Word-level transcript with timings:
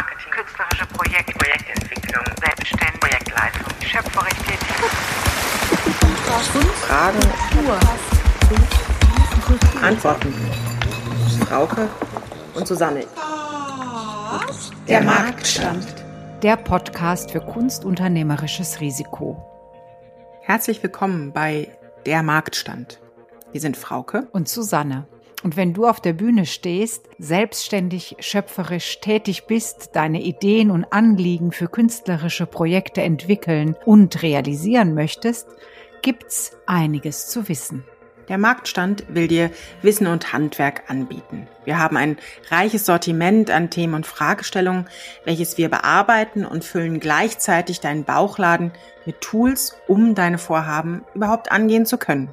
Kulturmarketing, 0.00 0.32
künstlerische 0.32 0.86
Projekte, 0.86 1.32
Projektentwicklung, 1.32 2.24
Selbstständigkeit, 2.40 3.00
Projektleitung, 3.00 3.66
schöpferisch 3.82 4.38
tätig. 4.38 4.76
Fragen, 6.86 7.18
Antworten. 9.82 10.34
Frauke 11.46 11.88
und 12.54 12.66
Susanne. 12.66 13.04
Der 14.88 15.02
Marktstand. 15.02 15.86
Der 16.42 16.56
Podcast 16.56 17.30
für 17.32 17.40
kunstunternehmerisches 17.40 18.80
Risiko. 18.80 19.44
Herzlich 20.42 20.82
willkommen 20.82 21.32
bei 21.32 21.76
Der 22.06 22.22
Marktstand. 22.22 23.00
Wir 23.52 23.60
sind 23.60 23.76
Frauke 23.76 24.28
Und 24.32 24.48
Susanne. 24.48 25.06
Und 25.42 25.56
wenn 25.56 25.72
du 25.72 25.86
auf 25.86 26.00
der 26.00 26.12
Bühne 26.12 26.44
stehst, 26.44 27.08
selbstständig, 27.18 28.16
schöpferisch 28.20 29.00
tätig 29.00 29.46
bist, 29.46 29.90
deine 29.94 30.20
Ideen 30.20 30.70
und 30.70 30.92
Anliegen 30.92 31.52
für 31.52 31.68
künstlerische 31.68 32.46
Projekte 32.46 33.02
entwickeln 33.02 33.74
und 33.86 34.22
realisieren 34.22 34.94
möchtest, 34.94 35.48
gibt's 36.02 36.56
einiges 36.66 37.28
zu 37.28 37.48
wissen. 37.48 37.84
Der 38.28 38.38
Marktstand 38.38 39.06
will 39.08 39.26
dir 39.26 39.50
Wissen 39.82 40.06
und 40.06 40.32
Handwerk 40.32 40.88
anbieten. 40.88 41.48
Wir 41.64 41.78
haben 41.78 41.96
ein 41.96 42.16
reiches 42.48 42.86
Sortiment 42.86 43.50
an 43.50 43.70
Themen 43.70 43.94
und 43.94 44.06
Fragestellungen, 44.06 44.88
welches 45.24 45.58
wir 45.58 45.68
bearbeiten 45.68 46.44
und 46.44 46.64
füllen 46.64 47.00
gleichzeitig 47.00 47.80
deinen 47.80 48.04
Bauchladen 48.04 48.70
mit 49.04 49.20
Tools, 49.20 49.76
um 49.88 50.14
deine 50.14 50.38
Vorhaben 50.38 51.04
überhaupt 51.12 51.50
angehen 51.50 51.86
zu 51.86 51.98
können. 51.98 52.32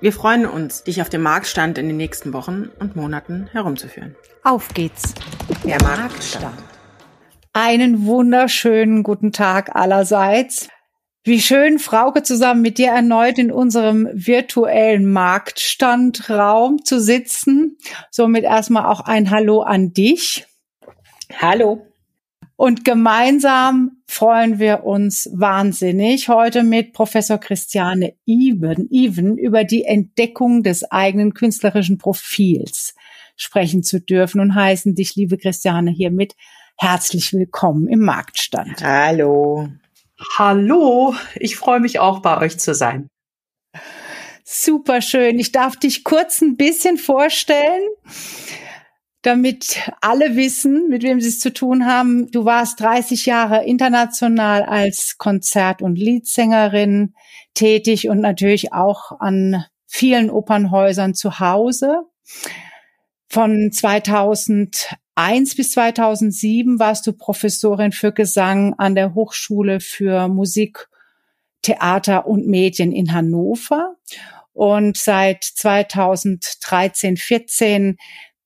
Wir 0.00 0.12
freuen 0.12 0.46
uns, 0.46 0.84
dich 0.84 1.02
auf 1.02 1.08
dem 1.08 1.22
Marktstand 1.22 1.76
in 1.76 1.88
den 1.88 1.96
nächsten 1.96 2.32
Wochen 2.32 2.70
und 2.78 2.94
Monaten 2.94 3.48
herumzuführen. 3.50 4.14
Auf 4.44 4.68
geht's. 4.72 5.12
Der 5.64 5.82
Marktstand. 5.82 6.56
Einen 7.52 8.06
wunderschönen 8.06 9.02
guten 9.02 9.32
Tag 9.32 9.74
allerseits. 9.74 10.68
Wie 11.24 11.40
schön, 11.40 11.80
Frauke, 11.80 12.22
zusammen 12.22 12.62
mit 12.62 12.78
dir 12.78 12.90
erneut 12.90 13.38
in 13.38 13.50
unserem 13.50 14.08
virtuellen 14.12 15.10
Marktstandraum 15.10 16.84
zu 16.84 17.00
sitzen. 17.00 17.76
Somit 18.12 18.44
erstmal 18.44 18.86
auch 18.86 19.00
ein 19.00 19.30
Hallo 19.30 19.62
an 19.62 19.92
dich. 19.92 20.46
Hallo. 21.40 21.88
Und 22.60 22.84
gemeinsam 22.84 24.02
freuen 24.08 24.58
wir 24.58 24.82
uns 24.82 25.30
wahnsinnig 25.32 26.28
heute 26.28 26.64
mit 26.64 26.92
Professor 26.92 27.38
Christiane 27.38 28.14
Even, 28.26 28.88
Even 28.90 29.38
über 29.38 29.62
die 29.62 29.84
Entdeckung 29.84 30.64
des 30.64 30.82
eigenen 30.90 31.34
künstlerischen 31.34 31.98
Profils 31.98 32.96
sprechen 33.36 33.84
zu 33.84 34.00
dürfen 34.00 34.40
und 34.40 34.56
heißen 34.56 34.96
dich, 34.96 35.14
liebe 35.14 35.38
Christiane, 35.38 35.92
hiermit 35.92 36.34
herzlich 36.76 37.32
willkommen 37.32 37.86
im 37.86 38.00
Marktstand. 38.00 38.82
Hallo. 38.82 39.68
Hallo, 40.36 41.14
ich 41.36 41.54
freue 41.54 41.78
mich 41.78 42.00
auch 42.00 42.22
bei 42.22 42.38
euch 42.38 42.58
zu 42.58 42.74
sein. 42.74 43.06
Super 44.42 45.00
schön. 45.00 45.38
Ich 45.38 45.52
darf 45.52 45.76
dich 45.76 46.02
kurz 46.02 46.40
ein 46.40 46.56
bisschen 46.56 46.98
vorstellen 46.98 47.82
damit 49.22 49.90
alle 50.00 50.36
wissen, 50.36 50.88
mit 50.88 51.02
wem 51.02 51.20
sie 51.20 51.28
es 51.28 51.40
zu 51.40 51.52
tun 51.52 51.86
haben. 51.86 52.30
Du 52.30 52.44
warst 52.44 52.80
30 52.80 53.26
Jahre 53.26 53.64
international 53.64 54.62
als 54.62 55.16
Konzert- 55.18 55.82
und 55.82 55.96
Liedsängerin 55.96 57.14
tätig 57.54 58.08
und 58.08 58.20
natürlich 58.20 58.72
auch 58.72 59.18
an 59.18 59.64
vielen 59.86 60.30
Opernhäusern 60.30 61.14
zu 61.14 61.40
Hause. 61.40 62.02
Von 63.28 63.72
2001 63.72 65.56
bis 65.56 65.72
2007 65.72 66.78
warst 66.78 67.06
du 67.06 67.12
Professorin 67.12 67.92
für 67.92 68.12
Gesang 68.12 68.74
an 68.78 68.94
der 68.94 69.14
Hochschule 69.14 69.80
für 69.80 70.28
Musik, 70.28 70.88
Theater 71.62 72.26
und 72.26 72.46
Medien 72.46 72.92
in 72.92 73.12
Hannover. 73.12 73.96
Und 74.52 74.96
seit 74.96 75.44
2013, 75.44 77.16
14 77.16 77.96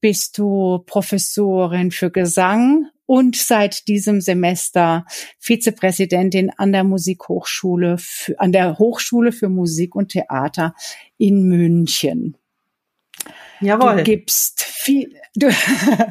bist 0.02 0.36
du 0.36 0.80
Professorin 0.84 1.92
für 1.92 2.10
Gesang 2.10 2.88
und 3.06 3.36
seit 3.36 3.88
diesem 3.88 4.20
Semester 4.20 5.06
Vizepräsidentin 5.38 6.50
an 6.56 6.72
der 6.72 6.84
Musikhochschule, 6.84 7.96
für, 7.98 8.38
an 8.38 8.52
der 8.52 8.78
Hochschule 8.78 9.32
für 9.32 9.48
Musik 9.48 9.94
und 9.94 10.10
Theater 10.10 10.74
in 11.18 11.44
München. 11.44 12.36
Jawohl. 13.60 13.98
Du 13.98 14.02
gibst 14.02 14.62
viel, 14.62 15.14
du, 15.36 15.48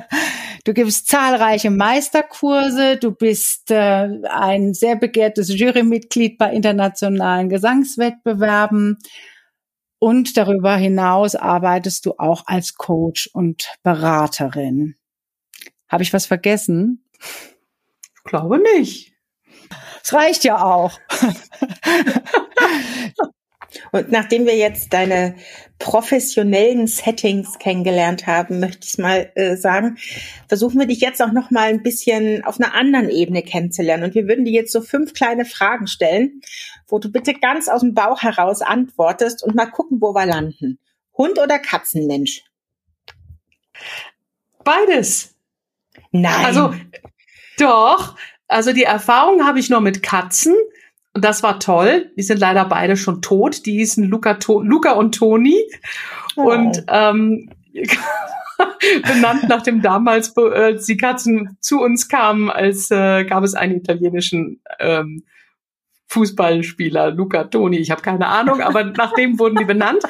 du 0.64 0.74
gibst 0.74 1.10
zahlreiche 1.10 1.70
Meisterkurse, 1.70 2.96
du 2.96 3.12
bist 3.12 3.72
äh, 3.72 4.08
ein 4.30 4.74
sehr 4.74 4.96
begehrtes 4.96 5.50
Jurymitglied 5.54 6.38
bei 6.38 6.54
internationalen 6.54 7.50
Gesangswettbewerben 7.50 9.00
und 10.02 10.36
darüber 10.36 10.76
hinaus 10.78 11.36
arbeitest 11.36 12.08
du 12.08 12.16
auch 12.18 12.48
als 12.48 12.74
Coach 12.74 13.30
und 13.34 13.68
Beraterin. 13.84 14.96
Habe 15.88 16.02
ich 16.02 16.12
was 16.12 16.26
vergessen? 16.26 17.06
Ich 18.16 18.24
glaube 18.24 18.60
nicht. 18.76 19.14
Es 20.04 20.12
reicht 20.12 20.44
ja 20.44 20.64
auch. 20.64 21.00
Und 23.94 24.12
nachdem 24.12 24.46
wir 24.46 24.56
jetzt 24.56 24.92
deine 24.94 25.36
professionellen 25.80 26.88
Settings 26.88 27.58
kennengelernt 27.60 28.28
haben, 28.28 28.60
möchte 28.60 28.88
ich 28.88 28.98
mal 28.98 29.32
äh, 29.36 29.56
sagen, 29.56 29.98
versuchen 30.48 30.80
wir 30.80 30.88
dich 30.88 31.00
jetzt 31.02 31.22
auch 31.22 31.32
noch 31.32 31.52
mal 31.52 31.70
ein 31.70 31.84
bisschen 31.84 32.44
auf 32.44 32.60
einer 32.60 32.74
anderen 32.74 33.10
Ebene 33.10 33.44
kennenzulernen. 33.44 34.04
Und 34.04 34.16
wir 34.16 34.28
würden 34.28 34.46
dir 34.46 34.54
jetzt 34.54 34.74
so 34.74 34.82
fünf 34.82 35.14
kleine 35.14 35.46
Fragen 35.46 35.88
stellen, 35.88 36.42
wo 36.92 37.00
du 37.00 37.12
bitte 37.12 37.34
ganz 37.34 37.68
aus 37.68 37.82
dem 37.82 37.94
Bauch 37.94 38.22
heraus 38.22 38.62
antwortest 38.62 39.44
und 39.44 39.56
mal 39.56 39.66
gucken, 39.66 40.02
wo 40.02 40.14
wir 40.14 40.26
landen. 40.26 40.78
Hund 41.18 41.40
oder 41.40 41.60
Katzenmensch? 41.60 42.44
Beides. 44.64 45.36
Nein. 46.12 46.46
Also 46.46 46.74
doch. 47.58 48.16
Also 48.48 48.74
die 48.74 48.84
Erfahrung 48.84 49.46
habe 49.46 49.60
ich 49.60 49.70
nur 49.70 49.82
mit 49.82 50.04
Katzen. 50.04 50.56
Und 51.14 51.26
das 51.26 51.44
war 51.44 51.60
toll. 51.60 52.12
Die 52.18 52.24
sind 52.24 52.40
leider 52.40 52.66
beide 52.66 52.98
schon 52.98 53.22
tot. 53.22 53.66
Die 53.66 53.74
hießen 53.74 54.04
Luca, 54.06 54.36
to 54.36 54.62
Luca 54.62 54.92
und 54.92 55.16
Toni. 55.16 55.58
Oh. 56.36 56.52
Und 56.52 56.84
ähm, 56.88 57.50
benannt 59.04 59.48
nach 59.48 59.62
dem 59.62 59.82
damals, 59.82 60.36
als 60.38 60.86
die 60.86 60.98
Katzen 60.98 61.58
zu 61.60 61.80
uns 61.80 62.08
kamen, 62.08 62.50
als 62.50 62.92
äh, 62.92 63.26
gab 63.26 63.44
es 63.44 63.56
einen 63.56 63.78
italienischen 63.78 64.62
ähm, 64.80 65.24
Fußballspieler, 66.12 67.12
Luca 67.12 67.46
Toni. 67.46 67.78
Ich 67.78 67.90
habe 67.90 68.02
keine 68.02 68.28
Ahnung, 68.28 68.62
aber 68.62 68.84
nach 68.98 69.14
dem 69.14 69.40
wurden 69.40 69.58
die 69.58 69.66
benannt. 69.66 70.04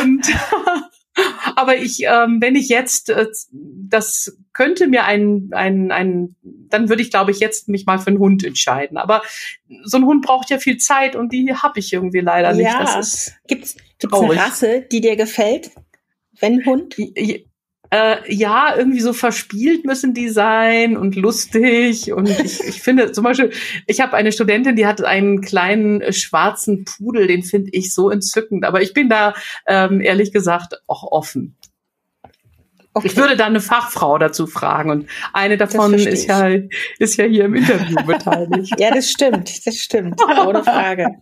Und 0.00 0.26
aber 1.56 1.76
ich, 1.76 2.00
ähm, 2.04 2.38
wenn 2.40 2.56
ich 2.56 2.68
jetzt, 2.70 3.10
äh, 3.10 3.26
das 3.52 4.38
könnte 4.54 4.86
mir 4.86 5.04
ein, 5.04 5.50
ein, 5.52 5.92
ein, 5.92 6.34
dann 6.42 6.88
würde 6.88 7.02
ich, 7.02 7.10
glaube 7.10 7.30
ich, 7.30 7.40
jetzt 7.40 7.68
mich 7.68 7.84
mal 7.84 7.98
für 7.98 8.08
einen 8.08 8.18
Hund 8.18 8.42
entscheiden. 8.42 8.96
Aber 8.96 9.22
so 9.84 9.98
ein 9.98 10.06
Hund 10.06 10.24
braucht 10.24 10.48
ja 10.48 10.58
viel 10.58 10.78
Zeit 10.78 11.14
und 11.14 11.30
die 11.32 11.54
habe 11.54 11.78
ich 11.78 11.92
irgendwie 11.92 12.20
leider 12.20 12.54
nicht. 12.54 12.64
ja, 12.64 12.80
Das 12.80 12.96
ist 12.98 13.34
gibt's, 13.46 13.76
gibt's 13.98 14.18
eine. 14.18 14.36
Rasse, 14.36 14.86
die 14.90 15.02
dir 15.02 15.16
gefällt? 15.16 15.70
Wenn 16.40 16.64
Hund? 16.64 16.96
Äh, 17.90 18.16
ja, 18.32 18.74
irgendwie 18.76 19.00
so 19.00 19.12
verspielt 19.12 19.84
müssen 19.84 20.14
die 20.14 20.28
sein 20.28 20.96
und 20.96 21.16
lustig. 21.16 22.12
Und 22.12 22.28
ich, 22.28 22.60
ich 22.68 22.82
finde 22.82 23.12
zum 23.12 23.24
Beispiel, 23.24 23.50
ich 23.86 24.00
habe 24.00 24.16
eine 24.16 24.32
Studentin, 24.32 24.76
die 24.76 24.86
hat 24.86 25.02
einen 25.02 25.40
kleinen 25.40 26.00
äh, 26.00 26.12
schwarzen 26.12 26.84
Pudel, 26.84 27.26
den 27.26 27.42
finde 27.42 27.70
ich 27.72 27.94
so 27.94 28.10
entzückend. 28.10 28.64
Aber 28.64 28.82
ich 28.82 28.94
bin 28.94 29.08
da 29.08 29.34
ähm, 29.66 30.00
ehrlich 30.00 30.32
gesagt 30.32 30.74
auch 30.86 31.04
offen. 31.04 31.56
Okay. 32.98 33.06
Ich 33.06 33.16
würde 33.16 33.36
da 33.36 33.46
eine 33.46 33.60
Fachfrau 33.60 34.18
dazu 34.18 34.48
fragen 34.48 34.90
und 34.90 35.08
eine 35.32 35.56
davon 35.56 35.94
ist 35.94 36.26
ja 36.26 36.48
ist 36.98 37.16
ja 37.16 37.26
hier 37.26 37.44
im 37.44 37.54
Interview 37.54 37.94
beteiligt. 38.06 38.74
Ja, 38.76 38.92
das 38.92 39.08
stimmt, 39.08 39.64
das 39.64 39.76
stimmt, 39.76 40.20
ohne 40.22 40.64
Frage. 40.64 41.08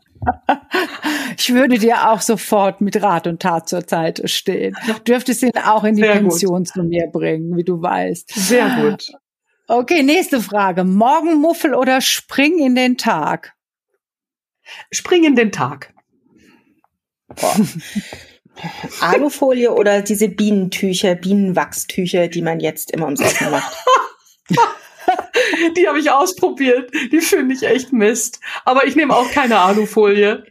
Ich 1.38 1.52
würde 1.52 1.78
dir 1.78 2.10
auch 2.10 2.22
sofort 2.22 2.80
mit 2.80 3.00
Rat 3.00 3.26
und 3.26 3.42
Tat 3.42 3.68
zur 3.68 3.82
Seite 3.82 4.26
stehen. 4.26 4.74
Du 4.86 4.94
dürftest 4.94 5.42
ihn 5.42 5.52
auch 5.64 5.84
in 5.84 5.94
die 5.94 6.02
Sehr 6.02 6.14
gut. 6.14 6.30
Pension 6.30 6.64
zu 6.64 6.82
mir 6.82 7.06
bringen, 7.08 7.54
wie 7.56 7.62
du 7.62 7.80
weißt. 7.80 8.32
Sehr 8.34 8.68
gut. 8.80 9.12
Okay, 9.68 10.02
nächste 10.02 10.40
Frage. 10.40 10.84
Morgenmuffel 10.84 11.74
oder 11.74 12.00
Spring 12.00 12.58
in 12.58 12.74
den 12.74 12.96
Tag? 12.96 13.54
Spring 14.90 15.24
in 15.24 15.36
den 15.36 15.52
Tag. 15.52 15.92
Alufolie 19.00 19.72
oder 19.72 20.02
diese 20.02 20.28
Bienentücher, 20.28 21.14
Bienenwachstücher, 21.14 22.28
die 22.28 22.42
man 22.42 22.60
jetzt 22.60 22.90
immer 22.90 23.06
ums 23.06 23.20
Essen 23.20 23.50
macht? 23.50 23.76
die 25.76 25.88
habe 25.88 25.98
ich 25.98 26.10
ausprobiert. 26.10 26.90
Die 27.12 27.20
finde 27.20 27.54
ich 27.54 27.62
echt 27.62 27.92
Mist. 27.92 28.40
Aber 28.64 28.86
ich 28.86 28.96
nehme 28.96 29.14
auch 29.14 29.30
keine 29.30 29.58
Alufolie. 29.58 30.44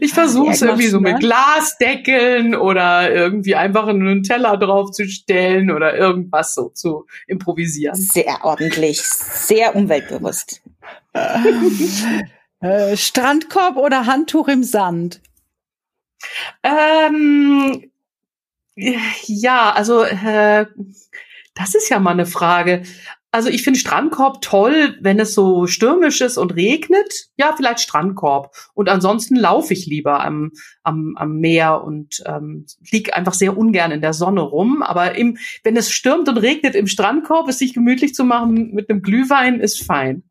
Ich 0.00 0.14
versuche 0.14 0.52
es 0.52 0.62
irgendwie 0.62 0.86
so 0.86 1.00
mit 1.00 1.20
Glasdeckeln 1.20 2.54
oder 2.54 3.12
irgendwie 3.12 3.56
einfach 3.56 3.86
einen 3.88 4.22
Teller 4.22 4.56
draufzustellen 4.56 5.70
oder 5.70 5.94
irgendwas 5.94 6.54
so 6.54 6.70
zu 6.70 7.06
improvisieren. 7.26 7.94
Sehr 7.94 8.42
ordentlich, 8.42 9.02
sehr 9.02 9.76
umweltbewusst. 9.76 10.62
äh, 12.60 12.96
Strandkorb 12.96 13.76
oder 13.76 14.06
Handtuch 14.06 14.48
im 14.48 14.64
Sand? 14.64 15.20
Ähm, 16.62 17.90
ja, 18.76 19.72
also 19.72 20.02
äh, 20.02 20.66
das 21.54 21.74
ist 21.74 21.88
ja 21.88 21.98
mal 21.98 22.10
eine 22.10 22.26
Frage. 22.26 22.82
Also 23.32 23.50
ich 23.50 23.62
finde 23.64 23.78
Strandkorb 23.78 24.40
toll, 24.40 24.96
wenn 25.00 25.20
es 25.20 25.34
so 25.34 25.66
stürmisch 25.66 26.22
ist 26.22 26.38
und 26.38 26.54
regnet. 26.54 27.28
Ja, 27.36 27.52
vielleicht 27.54 27.80
Strandkorb. 27.80 28.54
Und 28.72 28.88
ansonsten 28.88 29.36
laufe 29.36 29.74
ich 29.74 29.84
lieber 29.84 30.24
am, 30.24 30.52
am, 30.82 31.16
am 31.18 31.38
Meer 31.38 31.84
und 31.84 32.22
ähm, 32.24 32.64
liege 32.90 33.14
einfach 33.14 33.34
sehr 33.34 33.58
ungern 33.58 33.90
in 33.90 34.00
der 34.00 34.14
Sonne 34.14 34.40
rum. 34.40 34.82
Aber 34.82 35.16
im, 35.16 35.36
wenn 35.64 35.76
es 35.76 35.90
stürmt 35.90 36.28
und 36.30 36.38
regnet 36.38 36.74
im 36.74 36.86
Strandkorb, 36.86 37.48
es 37.48 37.58
sich 37.58 37.74
gemütlich 37.74 38.14
zu 38.14 38.24
machen 38.24 38.72
mit 38.72 38.88
einem 38.88 39.02
Glühwein, 39.02 39.60
ist 39.60 39.84
fein. 39.84 40.22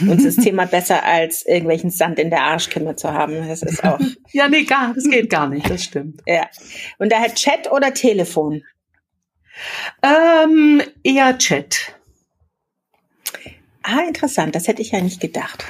Uns 0.00 0.24
ist 0.24 0.42
Thema 0.42 0.66
besser 0.66 1.04
als 1.04 1.44
irgendwelchen 1.44 1.90
Sand 1.90 2.18
in 2.18 2.30
der 2.30 2.42
Arschkimme 2.42 2.94
zu 2.94 3.12
haben. 3.12 3.48
Das 3.48 3.62
ist 3.62 3.82
auch. 3.82 3.98
ja, 4.32 4.48
nee, 4.48 4.64
gar, 4.64 4.94
das 4.94 5.04
geht 5.04 5.30
gar 5.30 5.48
nicht, 5.48 5.68
das 5.68 5.82
stimmt. 5.82 6.20
Ja. 6.26 6.48
Und 6.98 7.10
daher 7.10 7.34
Chat 7.34 7.70
oder 7.70 7.92
Telefon? 7.92 8.62
Ähm, 10.02 10.82
eher 11.02 11.36
Chat. 11.38 11.94
Ah, 13.82 14.02
interessant. 14.06 14.54
Das 14.54 14.68
hätte 14.68 14.82
ich 14.82 14.92
ja 14.92 15.00
nicht 15.00 15.20
gedacht. 15.20 15.64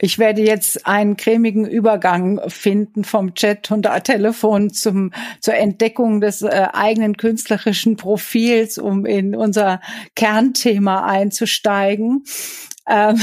Ich 0.00 0.18
werde 0.18 0.42
jetzt 0.42 0.86
einen 0.86 1.16
cremigen 1.16 1.66
Übergang 1.66 2.40
finden 2.48 3.02
vom 3.02 3.34
Chat 3.34 3.70
und 3.72 3.88
Telefon 4.04 4.70
zum, 4.70 5.12
zur 5.40 5.54
Entdeckung 5.54 6.20
des 6.20 6.42
äh, 6.42 6.68
eigenen 6.72 7.16
künstlerischen 7.16 7.96
Profils, 7.96 8.78
um 8.78 9.04
in 9.04 9.34
unser 9.34 9.80
Kernthema 10.14 11.04
einzusteigen. 11.04 12.22
Ähm, 12.88 13.20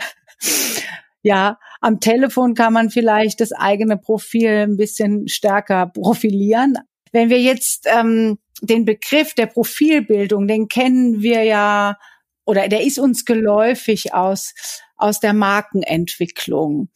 ja, 1.22 1.58
am 1.80 2.00
Telefon 2.00 2.54
kann 2.54 2.72
man 2.72 2.90
vielleicht 2.90 3.40
das 3.40 3.52
eigene 3.52 3.96
Profil 3.96 4.66
ein 4.66 4.76
bisschen 4.76 5.28
stärker 5.28 5.86
profilieren. 5.86 6.74
Wenn 7.12 7.30
wir 7.30 7.40
jetzt 7.40 7.86
ähm, 7.86 8.38
den 8.62 8.84
Begriff 8.84 9.34
der 9.34 9.46
Profilbildung, 9.46 10.48
den 10.48 10.68
kennen 10.68 11.22
wir 11.22 11.44
ja 11.44 11.96
oder 12.44 12.66
der 12.68 12.82
ist 12.82 12.98
uns 12.98 13.24
geläufig 13.24 14.14
aus, 14.14 14.54
aus 14.96 15.20
der 15.20 15.34
Markenentwicklung. 15.34 16.88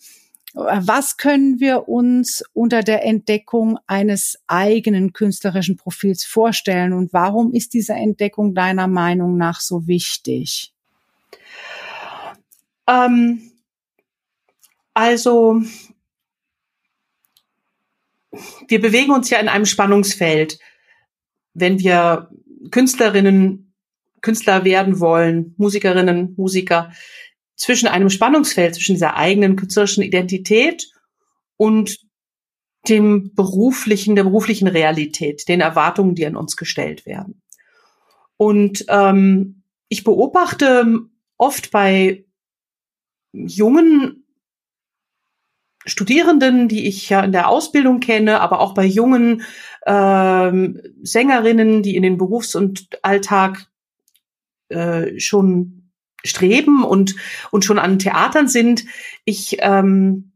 Was 0.54 1.16
können 1.16 1.60
wir 1.60 1.88
uns 1.88 2.42
unter 2.52 2.82
der 2.82 3.04
Entdeckung 3.04 3.78
eines 3.86 4.38
eigenen 4.46 5.12
künstlerischen 5.12 5.76
Profils 5.76 6.24
vorstellen 6.24 6.92
und 6.92 7.12
warum 7.12 7.52
ist 7.52 7.74
diese 7.74 7.94
Entdeckung 7.94 8.54
deiner 8.54 8.86
Meinung 8.86 9.36
nach 9.36 9.60
so 9.60 9.86
wichtig? 9.86 10.71
Ähm, 12.92 13.52
also, 14.94 15.62
wir 18.68 18.80
bewegen 18.80 19.12
uns 19.12 19.30
ja 19.30 19.38
in 19.38 19.48
einem 19.48 19.66
Spannungsfeld 19.66 20.58
wenn 21.54 21.78
wir 21.80 22.30
Künstlerinnen, 22.70 23.74
Künstler 24.20 24.64
werden 24.64 25.00
wollen, 25.00 25.54
Musikerinnen, 25.56 26.34
Musiker, 26.36 26.92
zwischen 27.56 27.88
einem 27.88 28.08
Spannungsfeld, 28.08 28.74
zwischen 28.74 28.94
dieser 28.94 29.16
eigenen 29.16 29.56
künstlerischen 29.56 30.02
Identität 30.02 30.90
und 31.56 31.98
dem 32.88 33.34
beruflichen, 33.34 34.16
der 34.16 34.24
beruflichen 34.24 34.66
Realität, 34.68 35.48
den 35.48 35.60
Erwartungen, 35.60 36.14
die 36.14 36.26
an 36.26 36.36
uns 36.36 36.56
gestellt 36.56 37.06
werden. 37.06 37.42
Und 38.36 38.84
ähm, 38.88 39.62
ich 39.88 40.02
beobachte 40.02 41.00
oft 41.36 41.70
bei 41.70 42.24
jungen 43.32 44.24
Studierenden, 45.84 46.68
die 46.68 46.86
ich 46.86 47.08
ja 47.08 47.22
in 47.22 47.32
der 47.32 47.48
Ausbildung 47.48 48.00
kenne, 48.00 48.40
aber 48.40 48.60
auch 48.60 48.74
bei 48.74 48.84
jungen 48.84 49.42
ähm, 49.84 50.80
Sängerinnen, 51.02 51.82
die 51.82 51.96
in 51.96 52.04
den 52.04 52.18
Berufs- 52.18 52.54
und 52.54 52.98
Alltag 53.02 53.66
äh, 54.68 55.18
schon 55.18 55.90
streben 56.24 56.84
und, 56.84 57.16
und 57.50 57.64
schon 57.64 57.80
an 57.80 57.98
Theatern 57.98 58.46
sind. 58.46 58.84
Ich, 59.24 59.56
ähm, 59.60 60.32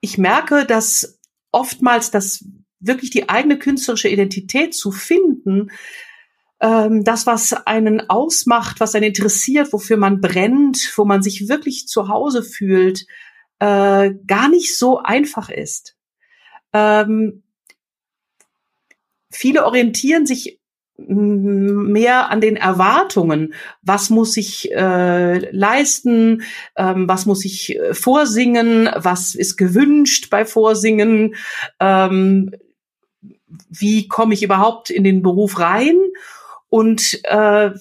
ich 0.00 0.18
merke, 0.18 0.66
dass 0.66 1.18
oftmals 1.50 2.12
das 2.12 2.44
wirklich 2.78 3.10
die 3.10 3.28
eigene 3.28 3.58
künstlerische 3.58 4.08
Identität 4.08 4.74
zu 4.74 4.92
finden, 4.92 5.70
ähm, 6.62 7.02
das, 7.02 7.26
was 7.26 7.52
einen 7.52 8.08
ausmacht, 8.08 8.78
was 8.80 8.94
einen 8.94 9.06
interessiert, 9.06 9.72
wofür 9.72 9.96
man 9.96 10.20
brennt, 10.20 10.92
wo 10.96 11.04
man 11.04 11.22
sich 11.22 11.48
wirklich 11.48 11.88
zu 11.88 12.08
Hause 12.08 12.42
fühlt, 12.42 13.04
äh, 13.58 14.12
gar 14.26 14.48
nicht 14.48 14.78
so 14.78 14.98
einfach 14.98 15.50
ist. 15.50 15.96
Ähm, 16.72 17.42
viele 19.30 19.66
orientieren 19.66 20.24
sich 20.24 20.60
mehr 20.96 22.30
an 22.30 22.40
den 22.40 22.54
Erwartungen. 22.54 23.54
Was 23.82 24.08
muss 24.08 24.36
ich 24.36 24.70
äh, 24.70 25.50
leisten? 25.50 26.42
Ähm, 26.76 27.08
was 27.08 27.26
muss 27.26 27.44
ich 27.44 27.76
äh, 27.76 27.92
vorsingen? 27.92 28.88
Was 28.94 29.34
ist 29.34 29.56
gewünscht 29.56 30.30
bei 30.30 30.44
Vorsingen? 30.44 31.34
Ähm, 31.80 32.52
wie 33.68 34.06
komme 34.06 34.34
ich 34.34 34.42
überhaupt 34.42 34.90
in 34.90 35.02
den 35.02 35.22
Beruf 35.22 35.58
rein? 35.58 35.98
Und 36.72 37.20
äh, 37.24 37.72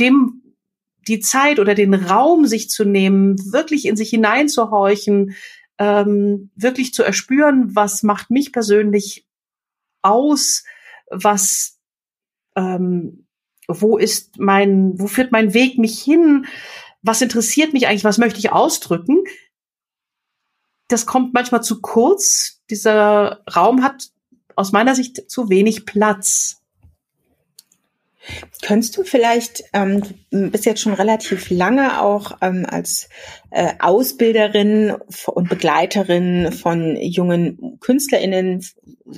dem 0.00 0.42
die 1.06 1.20
Zeit 1.20 1.60
oder 1.60 1.76
den 1.76 1.94
Raum 1.94 2.44
sich 2.46 2.68
zu 2.70 2.84
nehmen, 2.84 3.36
wirklich 3.52 3.86
in 3.86 3.96
sich 3.96 4.10
hineinzuhorchen, 4.10 5.36
ähm, 5.78 6.50
wirklich 6.56 6.92
zu 6.92 7.04
erspüren, 7.04 7.76
was 7.76 8.02
macht 8.02 8.30
mich 8.30 8.52
persönlich 8.52 9.28
aus, 10.02 10.64
was, 11.08 11.78
ähm, 12.56 13.26
wo 13.68 13.96
ist 13.96 14.38
mein, 14.38 14.98
wo 14.98 15.06
führt 15.06 15.30
mein 15.30 15.54
Weg 15.54 15.78
mich 15.78 16.02
hin, 16.02 16.46
was 17.00 17.22
interessiert 17.22 17.72
mich 17.72 17.86
eigentlich, 17.86 18.02
was 18.02 18.18
möchte 18.18 18.40
ich 18.40 18.50
ausdrücken. 18.50 19.22
Das 20.88 21.06
kommt 21.06 21.32
manchmal 21.32 21.62
zu 21.62 21.80
kurz. 21.80 22.60
Dieser 22.70 23.44
Raum 23.54 23.84
hat 23.84 24.10
aus 24.56 24.72
meiner 24.72 24.96
Sicht 24.96 25.30
zu 25.30 25.48
wenig 25.48 25.86
Platz. 25.86 26.61
Könntest 28.62 28.96
du 28.96 29.02
vielleicht, 29.02 29.64
ähm, 29.72 30.02
du 30.30 30.50
bist 30.50 30.64
jetzt 30.64 30.80
schon 30.80 30.94
relativ 30.94 31.50
lange 31.50 32.00
auch 32.00 32.38
ähm, 32.40 32.64
als 32.68 33.08
äh, 33.50 33.72
Ausbilderin 33.80 34.94
und 35.26 35.48
Begleiterin 35.48 36.52
von 36.52 36.96
jungen 36.96 37.78
KünstlerInnen, 37.80 38.64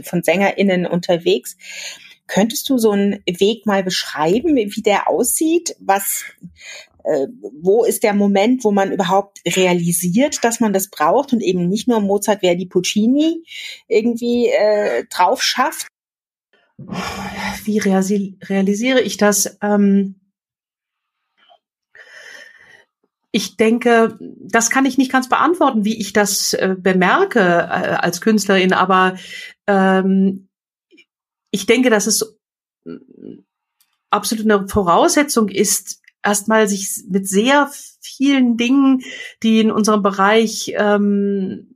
von 0.02 0.23
SängerInnen 0.23 0.87
unterwegs. 0.87 1.56
Könntest 2.26 2.68
du 2.70 2.78
so 2.78 2.92
einen 2.92 3.23
Weg 3.26 3.66
mal 3.66 3.82
beschreiben, 3.82 4.56
wie 4.56 4.82
der 4.82 5.11
aussieht? 5.11 5.76
Was, 5.78 6.25
äh, 7.04 7.26
wo 7.61 7.84
ist 7.84 8.02
der 8.02 8.14
Moment, 8.14 8.64
wo 8.64 8.70
man 8.70 8.90
überhaupt 8.90 9.40
realisiert, 9.46 10.42
dass 10.42 10.61
man 10.61 10.73
das 10.73 10.88
braucht 10.88 11.34
und 11.34 11.42
eben 11.42 11.68
nicht 11.68 11.87
nur 11.87 12.00
Mozart, 12.00 12.40
Verdi, 12.40 12.64
Puccini 12.64 13.42
irgendwie 13.88 14.49
äh, 14.49 15.04
drauf 15.11 15.42
schafft, 15.42 15.88
wie 16.78 17.78
realisiere 17.78 19.00
ich 19.00 19.16
das? 19.16 19.58
Ähm 19.62 20.16
ich 23.36 23.56
denke, 23.56 24.16
das 24.20 24.70
kann 24.70 24.86
ich 24.86 24.96
nicht 24.96 25.10
ganz 25.10 25.28
beantworten, 25.28 25.84
wie 25.84 26.00
ich 26.00 26.12
das 26.12 26.54
äh, 26.54 26.76
bemerke 26.78 27.40
äh, 27.40 27.96
als 27.96 28.20
Künstlerin, 28.20 28.72
aber 28.72 29.16
ähm, 29.66 30.46
ich 31.50 31.66
denke, 31.66 31.90
dass 31.90 32.06
es 32.06 32.36
äh, 32.86 32.92
absolut 34.10 34.44
eine 34.44 34.68
Voraussetzung 34.68 35.48
ist, 35.48 36.00
erstmal 36.22 36.68
sich 36.68 37.02
mit 37.08 37.28
sehr 37.28 37.68
vielen 38.00 38.56
Dingen, 38.56 39.02
die 39.42 39.58
in 39.58 39.72
unserem 39.72 40.02
Bereich 40.02 40.72
ähm, 40.76 41.74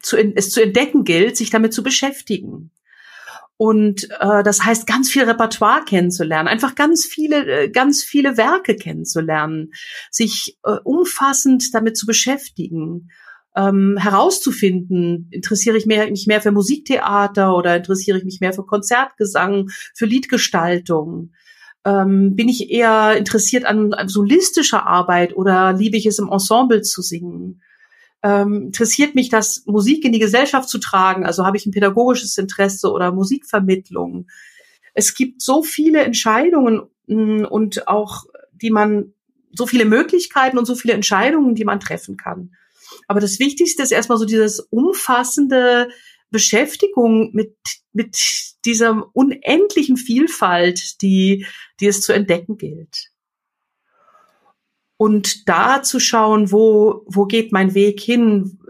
zu, 0.00 0.18
es 0.18 0.50
zu 0.50 0.62
entdecken 0.62 1.04
gilt, 1.04 1.38
sich 1.38 1.48
damit 1.48 1.72
zu 1.72 1.82
beschäftigen. 1.82 2.70
Und 3.62 4.10
äh, 4.18 4.42
das 4.42 4.64
heißt, 4.64 4.88
ganz 4.88 5.08
viel 5.08 5.22
Repertoire 5.22 5.84
kennenzulernen, 5.84 6.48
einfach 6.48 6.74
ganz 6.74 7.06
viele, 7.06 7.46
äh, 7.46 7.68
ganz 7.68 8.02
viele 8.02 8.36
Werke 8.36 8.74
kennenzulernen, 8.74 9.70
sich 10.10 10.58
äh, 10.64 10.78
umfassend 10.82 11.72
damit 11.72 11.96
zu 11.96 12.04
beschäftigen, 12.04 13.12
ähm, 13.54 13.96
herauszufinden, 13.98 15.28
interessiere 15.30 15.76
ich 15.76 15.86
mich 15.86 16.26
mehr 16.26 16.40
für 16.40 16.50
Musiktheater 16.50 17.56
oder 17.56 17.76
interessiere 17.76 18.18
ich 18.18 18.24
mich 18.24 18.40
mehr 18.40 18.52
für 18.52 18.66
Konzertgesang, 18.66 19.68
für 19.94 20.06
Liedgestaltung? 20.06 21.30
Ähm, 21.84 22.34
bin 22.34 22.48
ich 22.48 22.68
eher 22.68 23.16
interessiert 23.16 23.64
an, 23.64 23.94
an 23.94 24.08
solistischer 24.08 24.88
Arbeit 24.88 25.36
oder 25.36 25.72
liebe 25.72 25.96
ich 25.96 26.06
es 26.06 26.18
im 26.18 26.28
Ensemble 26.32 26.82
zu 26.82 27.00
singen? 27.00 27.62
Ähm, 28.22 28.66
interessiert 28.66 29.14
mich 29.14 29.28
das, 29.28 29.64
Musik 29.66 30.04
in 30.04 30.12
die 30.12 30.18
Gesellschaft 30.18 30.68
zu 30.68 30.78
tragen? 30.78 31.26
Also 31.26 31.44
habe 31.44 31.56
ich 31.56 31.66
ein 31.66 31.72
pädagogisches 31.72 32.38
Interesse 32.38 32.90
oder 32.90 33.12
Musikvermittlung? 33.12 34.28
Es 34.94 35.14
gibt 35.14 35.42
so 35.42 35.62
viele 35.62 36.02
Entscheidungen 36.02 36.82
mm, 37.06 37.44
und 37.44 37.88
auch, 37.88 38.24
die 38.52 38.70
man, 38.70 39.12
so 39.54 39.66
viele 39.66 39.84
Möglichkeiten 39.84 40.56
und 40.56 40.64
so 40.64 40.74
viele 40.74 40.94
Entscheidungen, 40.94 41.54
die 41.54 41.64
man 41.64 41.80
treffen 41.80 42.16
kann. 42.16 42.54
Aber 43.08 43.20
das 43.20 43.38
Wichtigste 43.38 43.82
ist 43.82 43.92
erstmal 43.92 44.18
so 44.18 44.24
dieses 44.24 44.60
umfassende 44.60 45.88
Beschäftigung 46.30 47.34
mit, 47.34 47.56
mit 47.92 48.16
dieser 48.64 49.10
unendlichen 49.12 49.96
Vielfalt, 49.96 51.02
die, 51.02 51.46
die 51.80 51.86
es 51.86 52.00
zu 52.00 52.12
entdecken 52.12 52.56
gilt 52.56 53.11
und 55.02 55.48
da 55.48 55.82
zu 55.82 55.98
schauen, 55.98 56.52
wo, 56.52 57.02
wo 57.06 57.24
geht 57.24 57.50
mein 57.50 57.74
Weg 57.74 57.98
hin, 57.98 58.60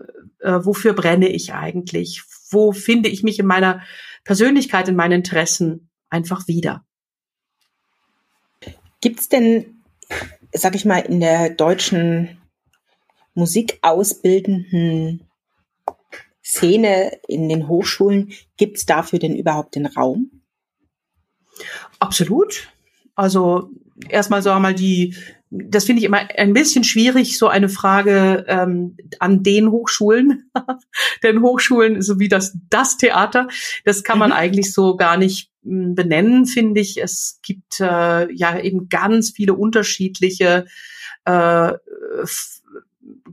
äh, 0.41 0.61
wofür 0.63 0.95
brenne 0.95 1.29
ich 1.29 1.53
eigentlich, 1.53 2.23
wo 2.49 2.73
finde 2.73 3.11
ich 3.11 3.23
mich 3.23 3.39
in 3.39 3.45
meiner 3.45 3.83
Persönlichkeit, 4.25 4.89
in 4.89 4.97
meinen 4.97 5.13
Interessen 5.13 5.91
einfach 6.09 6.49
wieder. 6.49 6.87
Gibt's 9.03 9.29
denn, 9.29 9.83
sag 10.55 10.75
ich 10.75 10.87
mal, 10.87 11.01
in 11.01 11.21
der 11.21 11.51
deutschen 11.51 12.39
musikausbildenden 13.35 15.29
Szene 16.43 17.21
in 17.29 17.51
den 17.51 17.69
Hochschulen, 17.69 18.33
gibt's 18.57 18.87
dafür 18.87 19.19
denn 19.19 19.37
überhaupt 19.37 19.75
den 19.75 19.85
Raum? 19.85 20.31
Absolut. 21.99 22.73
Also 23.17 23.69
erstmal 24.09 24.41
sagen 24.41 24.57
wir 24.57 24.69
mal 24.71 24.75
die 24.75 25.15
das 25.55 25.85
finde 25.85 26.01
ich 26.01 26.07
immer 26.07 26.29
ein 26.37 26.55
bisschen 26.55 26.83
schwierig, 26.83 27.37
so 27.37 27.47
eine 27.47 27.69
Frage 27.69 28.47
ähm, 28.49 28.97
an 29.19 29.43
den 29.43 29.71
Hochschulen. 29.71 30.51
Denn 31.23 31.43
Hochschulen, 31.43 32.01
so 32.01 32.19
wie 32.19 32.29
das, 32.29 32.57
das 32.71 32.97
Theater, 32.97 33.49
das 33.85 34.03
kann 34.03 34.19
man 34.19 34.31
mhm. 34.31 34.37
eigentlich 34.37 34.73
so 34.73 34.97
gar 34.97 35.19
nicht 35.19 35.51
hm, 35.63 35.95
benennen, 35.95 36.47
finde 36.47 36.81
ich. 36.81 36.97
Es 36.97 37.39
gibt 37.43 37.81
äh, 37.81 38.33
ja 38.33 38.59
eben 38.59 38.89
ganz 38.89 39.31
viele 39.31 39.53
unterschiedliche, 39.53 40.65
äh, 41.27 41.73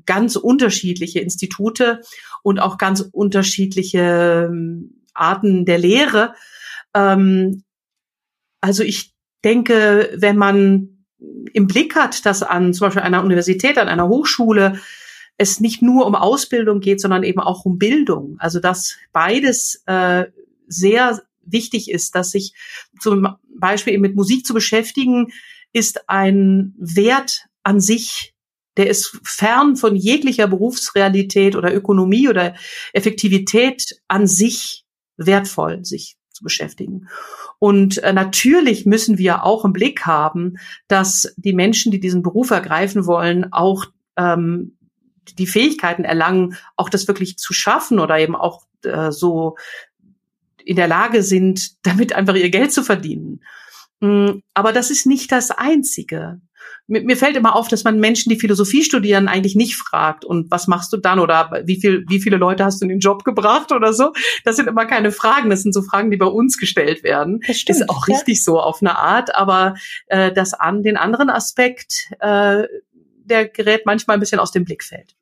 ganz 0.06 0.36
unterschiedliche 0.36 1.22
Institute 1.22 2.02
und 2.44 2.60
auch 2.60 2.78
ganz 2.78 3.00
unterschiedliche 3.00 4.50
ähm, 4.50 5.06
Arten 5.14 5.64
der 5.64 5.78
Lehre. 5.78 6.34
Ähm, 6.94 7.64
also 8.60 8.84
ich 8.84 9.14
denke, 9.46 10.12
wenn 10.18 10.36
man 10.36 10.99
im 11.54 11.68
Blick 11.68 11.96
hat, 11.96 12.26
dass 12.26 12.44
an 12.44 12.74
zum 12.74 12.88
Beispiel 12.88 13.04
einer 13.04 13.24
Universität, 13.24 13.78
an 13.78 13.88
einer 13.88 14.08
Hochschule 14.08 14.80
es 15.38 15.60
nicht 15.60 15.82
nur 15.82 16.06
um 16.06 16.16
Ausbildung 16.16 16.82
geht, 16.82 17.00
sondern 17.00 17.24
eben 17.24 17.40
auch 17.40 17.66
um 17.66 17.78
Bildung. 17.78 18.36
Also 18.40 18.60
dass 18.60 18.98
beides 19.14 19.82
äh, 19.86 20.26
sehr 20.68 21.22
wichtig 21.42 21.90
ist, 21.90 22.16
dass 22.16 22.32
sich 22.32 22.54
zum 23.00 23.28
Beispiel 23.58 23.94
eben 23.94 24.02
mit 24.02 24.16
Musik 24.16 24.46
zu 24.46 24.54
beschäftigen, 24.54 25.28
ist 25.74 26.10
ein 26.10 26.76
Wert 26.78 27.46
an 27.64 27.80
sich, 27.80 28.34
der 28.78 28.90
ist 28.90 29.20
fern 29.24 29.76
von 29.76 29.96
jeglicher 29.96 30.48
Berufsrealität 30.48 31.56
oder 31.56 31.74
Ökonomie 31.74 32.28
oder 32.30 32.56
Effektivität 32.94 34.00
an 34.08 34.28
sich 34.28 34.86
wertvoll, 35.18 35.84
sich 35.84 36.19
zu 36.39 36.43
beschäftigen. 36.43 37.08
Und 37.60 37.98
äh, 38.00 38.13
natürlich 38.13 38.86
müssen 38.86 39.17
wir 39.17 39.43
auch 39.43 39.65
im 39.65 39.74
Blick 39.74 40.05
haben, 40.05 40.58
dass 40.88 41.34
die 41.38 41.53
Menschen, 41.53 41.91
die 41.91 42.00
diesen 42.00 42.24
Beruf 42.24 42.51
ergreifen 42.51 43.05
wollen, 43.05 43.51
auch 43.51 43.86
ähm, 44.15 44.77
die 45.38 45.48
Fähigkeiten 45.48 46.05
erlangen, 46.05 46.55
auch 46.75 46.89
das 46.89 47.08
wirklich 47.08 47.38
zu 47.38 47.53
schaffen 47.53 48.00
oder 48.00 48.17
eben 48.17 48.36
auch 48.36 48.63
äh, 48.84 49.12
so 49.12 49.58
in 50.63 50.75
der 50.77 50.88
Lage 50.88 51.22
sind, 51.22 51.72
damit 51.84 52.13
einfach 52.13 52.36
ihr 52.36 52.50
Geld 52.50 52.72
zu 52.72 52.84
verdienen. 52.84 53.43
Mm, 54.00 54.39
aber 54.53 54.72
das 54.72 54.89
ist 54.89 55.05
nicht 55.05 55.31
das 55.31 55.51
Einzige 55.51 56.39
mir, 56.89 57.01
mir 57.01 57.15
fällt 57.15 57.38
immer 57.38 57.55
auf, 57.55 57.67
dass 57.67 57.84
man 57.84 58.00
Menschen, 58.00 58.29
die 58.29 58.39
Philosophie 58.39 58.84
studieren, 58.84 59.27
eigentlich 59.27 59.55
nicht 59.55 59.75
fragt, 59.75 60.25
und 60.25 60.51
was 60.51 60.67
machst 60.67 60.91
du 60.91 60.98
dann 60.98 61.19
oder 61.19 61.51
wie 61.65 61.79
viel, 61.79 62.03
wie 62.10 62.19
viele 62.19 62.38
Leute 62.38 62.65
hast 62.65 62.81
du 62.81 62.86
in 62.86 62.89
den 62.89 63.00
Job 63.00 63.24
gebracht 63.24 63.72
oder 63.72 63.93
so. 63.93 64.13
Das 64.43 64.55
sind 64.55 64.67
immer 64.67 64.86
keine 64.86 65.12
Fragen, 65.12 65.50
das 65.50 65.62
sind 65.62 65.74
so 65.74 65.81
Fragen, 65.81 66.12
die 66.12 66.17
bei 66.17 66.25
uns 66.25 66.58
gestellt 66.58 67.03
werden. 67.03 67.41
Das 67.48 67.60
stimmt, 67.60 67.79
ist 67.79 67.89
auch 67.89 68.08
ja. 68.08 68.15
richtig 68.15 68.43
so 68.43 68.60
auf 68.60 68.81
eine 68.81 68.98
Art, 68.98 69.36
aber 69.36 69.75
äh, 70.08 70.31
das 70.31 70.53
an 70.53 70.84
den 70.84 70.98
anderen 70.98 71.29
Aspekt, 71.29 72.10
äh, 72.19 72.63
der 73.24 73.48
gerät 73.48 73.86
manchmal 73.86 74.17
ein 74.17 74.19
bisschen 74.19 74.39
aus 74.39 74.51
dem 74.51 74.65
Blickfeld. 74.65 75.15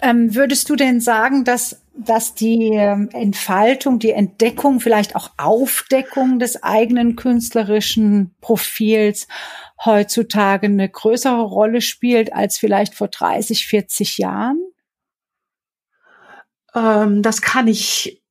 Ähm, 0.00 0.34
würdest 0.34 0.68
du 0.68 0.76
denn 0.76 1.00
sagen, 1.00 1.44
dass, 1.44 1.82
dass 1.94 2.34
die 2.34 2.70
ähm, 2.72 3.08
Entfaltung, 3.12 3.98
die 3.98 4.10
Entdeckung, 4.10 4.80
vielleicht 4.80 5.16
auch 5.16 5.30
Aufdeckung 5.38 6.38
des 6.38 6.62
eigenen 6.62 7.16
künstlerischen 7.16 8.34
Profils 8.40 9.26
heutzutage 9.84 10.66
eine 10.66 10.88
größere 10.88 11.42
Rolle 11.42 11.80
spielt 11.80 12.32
als 12.32 12.58
vielleicht 12.58 12.94
vor 12.94 13.08
30, 13.08 13.66
40 13.66 14.18
Jahren? 14.18 14.60
Ähm, 16.74 17.22
das 17.22 17.42
kann 17.42 17.68
ich 17.68 18.22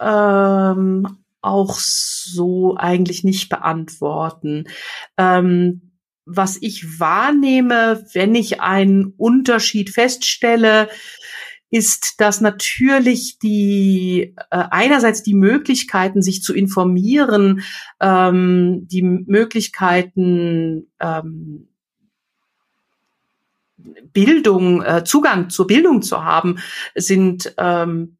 ähm, 0.00 1.24
auch 1.42 1.74
so 1.74 2.76
eigentlich 2.76 3.24
nicht 3.24 3.48
beantworten. 3.48 4.64
Ähm, 5.16 5.90
was 6.26 6.58
ich 6.60 7.00
wahrnehme, 7.00 8.04
wenn 8.12 8.34
ich 8.34 8.60
einen 8.60 9.14
Unterschied 9.16 9.90
feststelle, 9.90 10.88
ist, 11.70 12.20
dass 12.20 12.40
natürlich 12.40 13.38
die 13.38 14.34
äh, 14.50 14.64
einerseits 14.70 15.22
die 15.22 15.34
Möglichkeiten, 15.34 16.20
sich 16.20 16.42
zu 16.42 16.52
informieren, 16.52 17.62
ähm, 18.00 18.88
die 18.88 19.02
Möglichkeiten 19.02 20.90
ähm, 21.00 21.68
Bildung, 24.12 24.82
äh, 24.82 25.04
Zugang 25.04 25.50
zur 25.50 25.66
Bildung 25.66 26.02
zu 26.02 26.24
haben, 26.24 26.58
sind 26.94 27.54
ähm, 27.56 28.18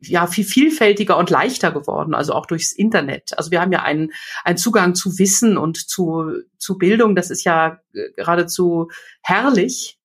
ja 0.00 0.26
viel 0.26 0.44
vielfältiger 0.44 1.16
und 1.18 1.30
leichter 1.30 1.72
geworden, 1.72 2.14
also 2.14 2.32
auch 2.32 2.46
durchs 2.46 2.72
Internet. 2.72 3.36
Also 3.36 3.50
wir 3.50 3.60
haben 3.60 3.72
ja 3.72 3.82
einen, 3.82 4.12
einen 4.44 4.56
Zugang 4.56 4.94
zu 4.94 5.18
Wissen 5.18 5.58
und 5.58 5.76
zu, 5.76 6.32
zu 6.58 6.78
Bildung, 6.78 7.14
das 7.14 7.30
ist 7.30 7.44
ja 7.44 7.80
äh, 7.92 8.10
geradezu 8.16 8.88
herrlich. 9.22 9.99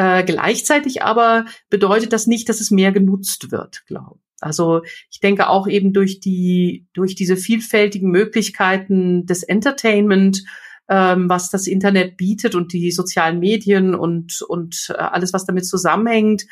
Äh, 0.00 0.24
gleichzeitig 0.24 1.02
aber 1.02 1.44
bedeutet 1.68 2.14
das 2.14 2.26
nicht, 2.26 2.48
dass 2.48 2.62
es 2.62 2.70
mehr 2.70 2.90
genutzt 2.90 3.52
wird, 3.52 3.84
glaube 3.86 4.18
also 4.40 4.80
ich 5.10 5.20
denke 5.20 5.50
auch 5.50 5.68
eben 5.68 5.92
durch 5.92 6.20
die 6.20 6.86
durch 6.94 7.14
diese 7.14 7.36
vielfältigen 7.36 8.10
Möglichkeiten 8.10 9.26
des 9.26 9.42
Entertainment, 9.42 10.42
ähm, 10.88 11.28
was 11.28 11.50
das 11.50 11.66
Internet 11.66 12.16
bietet 12.16 12.54
und 12.54 12.72
die 12.72 12.90
sozialen 12.90 13.40
Medien 13.40 13.94
und 13.94 14.40
und 14.40 14.90
äh, 14.94 15.02
alles 15.02 15.34
was 15.34 15.44
damit 15.44 15.66
zusammenhängt, 15.66 16.46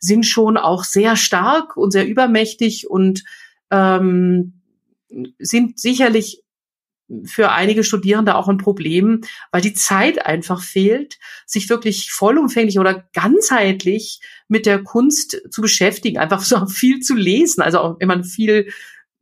sind 0.00 0.26
schon 0.26 0.56
auch 0.56 0.82
sehr 0.82 1.14
stark 1.14 1.76
und 1.76 1.92
sehr 1.92 2.08
übermächtig 2.08 2.90
und 2.90 3.22
ähm, 3.70 4.60
sind 5.38 5.78
sicherlich 5.78 6.42
für 7.24 7.50
einige 7.52 7.84
Studierende 7.84 8.34
auch 8.34 8.48
ein 8.48 8.58
Problem, 8.58 9.22
weil 9.50 9.62
die 9.62 9.72
Zeit 9.72 10.26
einfach 10.26 10.62
fehlt, 10.62 11.18
sich 11.46 11.70
wirklich 11.70 12.12
vollumfänglich 12.12 12.78
oder 12.78 13.08
ganzheitlich 13.12 14.20
mit 14.48 14.66
der 14.66 14.82
Kunst 14.82 15.40
zu 15.50 15.62
beschäftigen, 15.62 16.18
einfach 16.18 16.42
so 16.42 16.66
viel 16.68 17.00
zu 17.00 17.14
lesen, 17.14 17.62
also 17.62 17.78
auch 17.78 18.00
immer 18.00 18.22
viel 18.24 18.70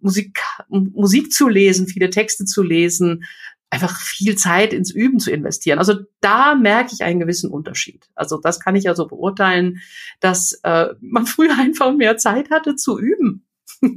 Musik, 0.00 0.38
Musik 0.68 1.32
zu 1.32 1.48
lesen, 1.48 1.88
viele 1.88 2.10
Texte 2.10 2.44
zu 2.44 2.62
lesen, 2.62 3.24
einfach 3.70 3.98
viel 4.00 4.36
Zeit 4.36 4.72
ins 4.72 4.90
Üben 4.90 5.18
zu 5.18 5.30
investieren. 5.30 5.78
Also 5.78 5.94
da 6.20 6.54
merke 6.54 6.92
ich 6.92 7.02
einen 7.02 7.20
gewissen 7.20 7.50
Unterschied. 7.50 8.06
Also 8.14 8.38
das 8.38 8.60
kann 8.60 8.76
ich 8.76 8.88
also 8.88 9.06
beurteilen, 9.06 9.80
dass 10.20 10.60
äh, 10.62 10.88
man 11.00 11.26
früher 11.26 11.56
einfach 11.58 11.92
mehr 11.94 12.16
Zeit 12.16 12.50
hatte 12.50 12.76
zu 12.76 12.98
üben. 12.98 13.46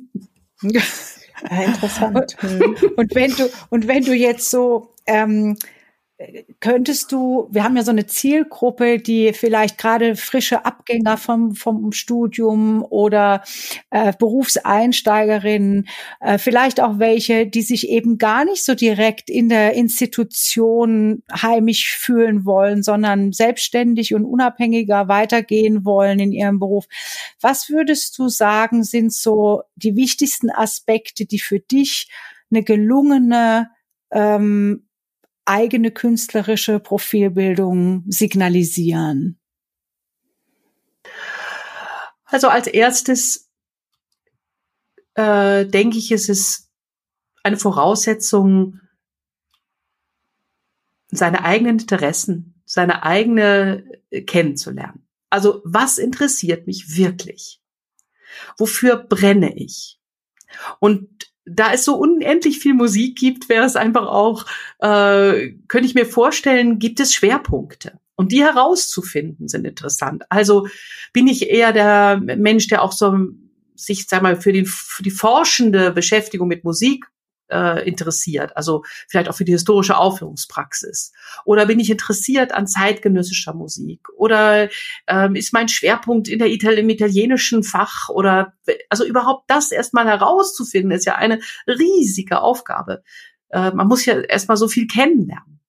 Ja, 1.49 1.63
interessant. 1.63 2.35
Und, 2.41 2.83
und 2.97 3.15
wenn 3.15 3.31
du 3.31 3.49
und 3.69 3.87
wenn 3.87 4.03
du 4.03 4.13
jetzt 4.13 4.49
so 4.49 4.93
ähm, 5.05 5.57
könntest 6.59 7.11
du, 7.11 7.47
wir 7.49 7.63
haben 7.63 7.77
ja 7.77 7.83
so 7.83 7.91
eine 7.91 8.05
Zielgruppe, 8.05 8.99
die 8.99 9.31
vielleicht 9.33 9.77
gerade 9.77 10.17
frische 10.17 10.65
Abgänger 10.65 11.17
vom, 11.17 11.55
vom 11.55 11.93
Studium 11.93 12.83
oder 12.83 13.43
äh, 13.89 14.11
Berufseinsteigerinnen, 14.17 15.87
äh, 16.19 16.37
vielleicht 16.37 16.81
auch 16.81 16.99
welche, 16.99 17.47
die 17.47 17.61
sich 17.61 17.87
eben 17.87 18.17
gar 18.17 18.43
nicht 18.43 18.65
so 18.65 18.75
direkt 18.75 19.29
in 19.29 19.47
der 19.47 19.73
Institution 19.73 21.23
heimisch 21.31 21.95
fühlen 21.95 22.45
wollen, 22.45 22.83
sondern 22.83 23.31
selbstständig 23.31 24.13
und 24.13 24.25
unabhängiger 24.25 25.07
weitergehen 25.07 25.85
wollen 25.85 26.19
in 26.19 26.33
ihrem 26.33 26.59
Beruf. 26.59 26.85
Was 27.39 27.69
würdest 27.69 28.17
du 28.19 28.27
sagen, 28.27 28.83
sind 28.83 29.13
so 29.13 29.63
die 29.75 29.95
wichtigsten 29.95 30.49
Aspekte, 30.49 31.25
die 31.25 31.39
für 31.39 31.59
dich 31.59 32.09
eine 32.51 32.63
gelungene 32.63 33.69
ähm, 34.11 34.88
eigene 35.49 35.91
künstlerische 35.91 36.79
Profilbildung 36.79 38.03
signalisieren? 38.07 39.39
Also 42.25 42.47
als 42.47 42.67
erstes 42.67 43.49
äh, 45.15 45.65
denke 45.65 45.97
ich, 45.97 46.11
ist 46.11 46.29
es 46.29 46.71
eine 47.43 47.57
Voraussetzung, 47.57 48.79
seine 51.11 51.43
eigenen 51.43 51.79
Interessen, 51.79 52.61
seine 52.65 53.01
eigene 53.03 53.83
äh, 54.11 54.21
kennenzulernen. 54.21 55.07
Also 55.31 55.61
was 55.65 55.97
interessiert 55.97 56.67
mich 56.67 56.95
wirklich? 56.95 57.61
Wofür 58.57 58.97
brenne 58.97 59.55
ich? 59.55 59.99
Und 60.79 61.28
da 61.49 61.73
es 61.73 61.85
so 61.85 61.95
unendlich 61.95 62.59
viel 62.59 62.73
Musik 62.73 63.17
gibt, 63.17 63.49
wäre 63.49 63.65
es 63.65 63.75
einfach 63.75 64.07
auch, 64.07 64.45
äh, 64.79 65.51
könnte 65.67 65.85
ich 65.85 65.95
mir 65.95 66.05
vorstellen, 66.05 66.79
gibt 66.79 66.99
es 66.99 67.13
Schwerpunkte. 67.13 67.99
Und 68.15 68.31
die 68.31 68.43
herauszufinden 68.43 69.47
sind 69.47 69.65
interessant. 69.65 70.23
Also 70.29 70.67
bin 71.13 71.27
ich 71.27 71.49
eher 71.49 71.71
der 71.71 72.17
Mensch, 72.17 72.67
der 72.67 72.83
auch 72.83 72.91
so 72.91 73.15
sich, 73.75 74.07
sag 74.07 74.21
mal, 74.21 74.35
für, 74.35 74.51
den, 74.51 74.65
für 74.65 75.03
die 75.03 75.11
forschende 75.11 75.91
Beschäftigung 75.91 76.49
mit 76.49 76.65
Musik 76.65 77.05
äh, 77.51 77.87
interessiert, 77.87 78.55
also 78.55 78.83
vielleicht 79.07 79.29
auch 79.29 79.35
für 79.35 79.45
die 79.45 79.51
historische 79.51 79.97
Aufführungspraxis? 79.97 81.11
Oder 81.45 81.65
bin 81.65 81.79
ich 81.79 81.89
interessiert 81.89 82.51
an 82.51 82.67
zeitgenössischer 82.67 83.53
Musik? 83.53 84.07
Oder 84.15 84.69
ähm, 85.07 85.35
ist 85.35 85.53
mein 85.53 85.67
Schwerpunkt 85.67 86.27
in 86.27 86.39
der 86.39 86.49
Ital 86.49 86.75
im 86.75 86.89
italienischen 86.89 87.63
Fach? 87.63 88.09
Oder 88.09 88.53
also 88.89 89.05
überhaupt 89.05 89.49
das 89.49 89.71
erstmal 89.71 90.07
herauszufinden, 90.07 90.91
ist 90.91 91.05
ja 91.05 91.15
eine 91.15 91.39
riesige 91.67 92.41
Aufgabe. 92.41 93.03
Äh, 93.49 93.71
man 93.71 93.87
muss 93.87 94.05
ja 94.05 94.19
erstmal 94.19 94.57
so 94.57 94.67
viel 94.67 94.87
kennenlernen. 94.87 95.59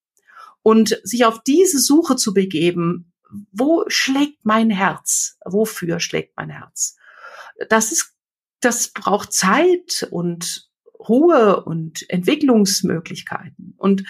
Und 0.62 1.00
sich 1.04 1.24
auf 1.24 1.42
diese 1.42 1.78
Suche 1.78 2.16
zu 2.16 2.34
begeben, 2.34 3.12
wo 3.52 3.84
schlägt 3.88 4.44
mein 4.44 4.70
Herz? 4.70 5.38
Wofür 5.44 6.00
schlägt 6.00 6.36
mein 6.36 6.50
Herz? 6.50 6.96
Das 7.68 7.92
ist, 7.92 8.14
das 8.60 8.88
braucht 8.88 9.32
Zeit 9.32 10.06
und 10.10 10.69
Ruhe 11.08 11.64
und 11.64 12.08
Entwicklungsmöglichkeiten. 12.08 13.74
Und 13.76 14.04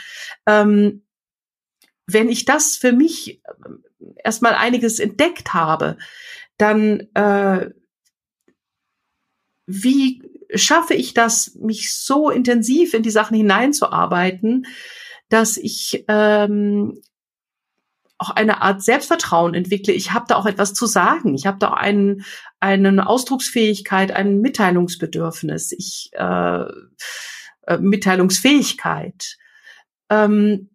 ähm, 0.46 1.04
wenn 2.06 2.28
ich 2.28 2.44
das 2.44 2.76
für 2.76 2.92
mich 2.92 3.42
äh, 3.44 4.20
erstmal 4.24 4.54
einiges 4.54 4.98
entdeckt 4.98 5.54
habe, 5.54 5.96
dann 6.56 7.08
äh, 7.14 7.70
wie 9.66 10.22
schaffe 10.54 10.94
ich 10.94 11.14
das, 11.14 11.54
mich 11.54 11.94
so 11.94 12.28
intensiv 12.28 12.94
in 12.94 13.02
die 13.02 13.10
Sachen 13.10 13.36
hineinzuarbeiten, 13.36 14.66
dass 15.28 15.56
ich 15.56 16.04
ähm, 16.08 17.00
auch 18.20 18.30
eine 18.30 18.60
Art 18.60 18.82
Selbstvertrauen 18.82 19.54
entwickle. 19.54 19.94
Ich 19.94 20.12
habe 20.12 20.26
da 20.28 20.36
auch 20.36 20.44
etwas 20.44 20.74
zu 20.74 20.84
sagen. 20.84 21.34
Ich 21.34 21.46
habe 21.46 21.58
da 21.58 21.72
einen, 21.72 22.26
eine 22.60 23.06
Ausdrucksfähigkeit, 23.06 24.12
ein 24.12 24.40
Mitteilungsbedürfnis, 24.42 25.72
ich 25.72 26.10
äh, 26.12 26.64
äh, 27.66 27.78
Mitteilungsfähigkeit. 27.78 29.38
Ähm, 30.10 30.68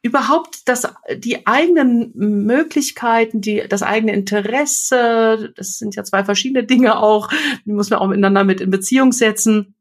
überhaupt 0.00 0.68
das, 0.68 0.86
die 1.16 1.44
eigenen 1.48 2.12
Möglichkeiten, 2.14 3.40
die, 3.40 3.64
das 3.68 3.82
eigene 3.82 4.12
Interesse, 4.12 5.52
das 5.56 5.78
sind 5.78 5.96
ja 5.96 6.04
zwei 6.04 6.24
verschiedene 6.24 6.64
Dinge 6.64 6.98
auch, 6.98 7.28
die 7.64 7.72
muss 7.72 7.90
man 7.90 7.98
auch 7.98 8.06
miteinander 8.06 8.44
mit 8.44 8.60
in 8.60 8.70
Beziehung 8.70 9.10
setzen, 9.10 9.74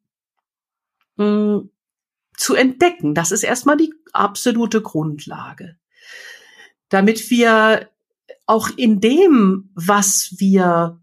mh, 1.17 1.25
hm, 1.25 1.69
zu 2.35 2.55
entdecken. 2.55 3.13
Das 3.13 3.31
ist 3.31 3.43
erstmal 3.43 3.77
die 3.77 3.93
absolute 4.11 4.81
Grundlage 4.81 5.77
damit 6.89 7.29
wir 7.29 7.89
auch 8.45 8.69
in 8.75 9.01
dem, 9.01 9.71
was 9.75 10.35
wir 10.37 10.99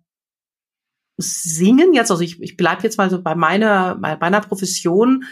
singen, 1.17 1.93
jetzt, 1.93 2.11
also 2.11 2.23
ich, 2.23 2.41
ich 2.41 2.57
bleibe 2.57 2.83
jetzt 2.83 2.99
mal 2.99 3.11
so 3.11 3.21
bei 3.23 3.35
meiner, 3.35 3.97
bei 3.97 4.17
meiner 4.17 4.41
Profession, 4.41 5.25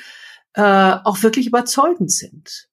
äh, 0.55 0.63
auch 1.05 1.23
wirklich 1.23 1.47
überzeugend 1.47 2.11
sind. 2.11 2.69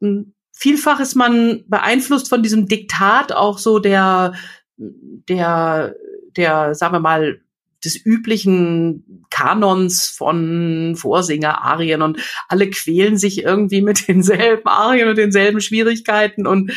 Und 0.00 0.34
vielfach 0.52 1.00
ist 1.00 1.14
man 1.14 1.64
beeinflusst 1.66 2.28
von 2.28 2.42
diesem 2.42 2.66
Diktat 2.66 3.32
auch 3.32 3.58
so 3.58 3.78
der, 3.78 4.34
der, 4.76 5.94
der, 6.36 6.74
sagen 6.74 6.94
wir 6.94 7.00
mal, 7.00 7.40
des 7.84 7.96
üblichen 8.04 9.24
Kanons 9.30 10.08
von 10.08 10.94
Vorsinger, 10.96 11.62
Arien 11.62 12.02
und 12.02 12.18
alle 12.48 12.68
quälen 12.70 13.16
sich 13.18 13.42
irgendwie 13.44 13.82
mit 13.82 14.08
denselben 14.08 14.66
Arien 14.66 15.08
und 15.08 15.16
denselben 15.16 15.60
Schwierigkeiten 15.60 16.46
und 16.46 16.72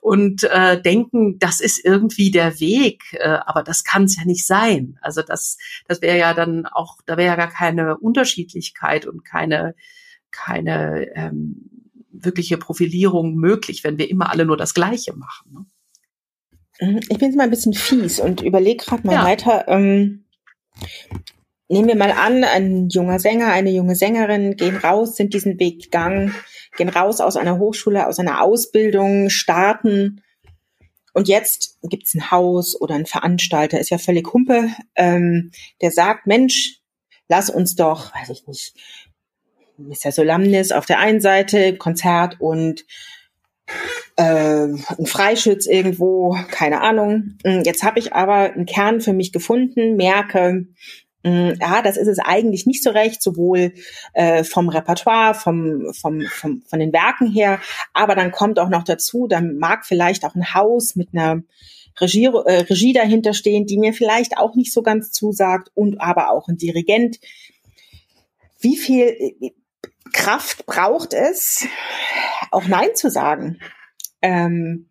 und 0.00 0.44
äh, 0.44 0.80
denken, 0.80 1.38
das 1.38 1.60
ist 1.60 1.84
irgendwie 1.84 2.30
der 2.30 2.60
Weg, 2.60 3.02
äh, 3.12 3.38
aber 3.46 3.62
das 3.62 3.84
kann 3.84 4.04
es 4.04 4.16
ja 4.16 4.24
nicht 4.24 4.46
sein. 4.46 4.98
Also 5.00 5.22
das 5.22 5.58
das 5.88 6.02
wäre 6.02 6.18
ja 6.18 6.34
dann 6.34 6.66
auch, 6.66 6.98
da 7.06 7.16
wäre 7.16 7.28
ja 7.28 7.36
gar 7.36 7.50
keine 7.50 7.96
Unterschiedlichkeit 7.98 9.06
und 9.06 9.24
keine 9.24 9.74
keine 10.30 11.08
ähm, 11.14 11.70
wirkliche 12.10 12.58
Profilierung 12.58 13.34
möglich, 13.34 13.84
wenn 13.84 13.98
wir 13.98 14.08
immer 14.08 14.30
alle 14.30 14.44
nur 14.46 14.56
das 14.56 14.74
Gleiche 14.74 15.14
machen. 15.14 15.52
Ne? 15.52 15.66
Mhm. 16.80 17.00
Ich 17.08 17.18
bin 17.18 17.28
jetzt 17.28 17.36
mal 17.36 17.44
ein 17.44 17.50
bisschen 17.50 17.74
fies 17.74 18.20
und 18.20 18.40
überlege 18.40 18.84
gerade 18.84 19.06
mal 19.06 19.14
ja. 19.14 19.24
weiter. 19.24 19.64
Ähm 19.68 20.23
Nehmen 21.68 21.88
wir 21.88 21.96
mal 21.96 22.12
an, 22.12 22.44
ein 22.44 22.88
junger 22.88 23.18
Sänger, 23.18 23.52
eine 23.52 23.70
junge 23.70 23.96
Sängerin 23.96 24.56
gehen 24.56 24.76
raus, 24.76 25.16
sind 25.16 25.32
diesen 25.32 25.58
Weg 25.58 25.84
gegangen, 25.84 26.34
gehen 26.76 26.90
raus 26.90 27.20
aus 27.20 27.36
einer 27.36 27.58
Hochschule, 27.58 28.06
aus 28.06 28.18
einer 28.18 28.42
Ausbildung, 28.42 29.30
starten. 29.30 30.22
Und 31.14 31.28
jetzt 31.28 31.78
gibt's 31.82 32.14
ein 32.14 32.30
Haus 32.30 32.78
oder 32.78 32.94
ein 32.96 33.06
Veranstalter, 33.06 33.80
ist 33.80 33.90
ja 33.90 33.98
völlig 33.98 34.32
Humpe, 34.32 34.68
ähm, 34.94 35.52
der 35.80 35.90
sagt, 35.90 36.26
Mensch, 36.26 36.80
lass 37.28 37.48
uns 37.48 37.76
doch, 37.76 38.14
weiß 38.14 38.28
ich 38.30 38.46
nicht, 38.46 38.74
Mr. 39.78 40.12
Solamnis 40.12 40.70
auf 40.70 40.86
der 40.86 40.98
einen 40.98 41.20
Seite, 41.20 41.76
Konzert 41.76 42.40
und 42.40 42.84
äh, 44.16 44.66
ein 44.66 45.06
Freischütz 45.06 45.66
irgendwo, 45.66 46.36
keine 46.50 46.80
Ahnung. 46.80 47.36
Hm, 47.44 47.62
jetzt 47.64 47.82
habe 47.82 47.98
ich 47.98 48.12
aber 48.12 48.52
einen 48.52 48.66
Kern 48.66 49.00
für 49.00 49.12
mich 49.12 49.32
gefunden, 49.32 49.96
merke, 49.96 50.66
hm, 51.24 51.54
ja, 51.60 51.82
das 51.82 51.96
ist 51.96 52.08
es 52.08 52.18
eigentlich 52.18 52.66
nicht 52.66 52.82
so 52.82 52.90
recht, 52.90 53.22
sowohl 53.22 53.72
äh, 54.12 54.44
vom 54.44 54.68
Repertoire, 54.68 55.34
vom, 55.34 55.92
vom, 55.94 56.20
vom, 56.22 56.62
von 56.66 56.78
den 56.78 56.92
Werken 56.92 57.30
her, 57.30 57.60
aber 57.92 58.14
dann 58.14 58.30
kommt 58.30 58.58
auch 58.58 58.68
noch 58.68 58.84
dazu, 58.84 59.26
dann 59.26 59.56
mag 59.56 59.86
vielleicht 59.86 60.24
auch 60.24 60.34
ein 60.34 60.54
Haus 60.54 60.96
mit 60.96 61.08
einer 61.12 61.42
Regie, 62.00 62.26
äh, 62.26 62.64
Regie 62.68 62.92
dahinter 62.92 63.32
stehen, 63.34 63.66
die 63.66 63.78
mir 63.78 63.94
vielleicht 63.94 64.36
auch 64.36 64.54
nicht 64.54 64.72
so 64.72 64.82
ganz 64.82 65.12
zusagt 65.12 65.70
und 65.74 66.00
aber 66.00 66.30
auch 66.30 66.48
ein 66.48 66.56
Dirigent. 66.56 67.18
Wie 68.60 68.76
viel 68.76 69.06
äh, 69.40 69.50
Kraft 70.14 70.64
braucht 70.64 71.12
es, 71.12 71.66
auch 72.50 72.66
Nein 72.66 72.94
zu 72.94 73.10
sagen. 73.10 73.58
Ähm, 74.22 74.88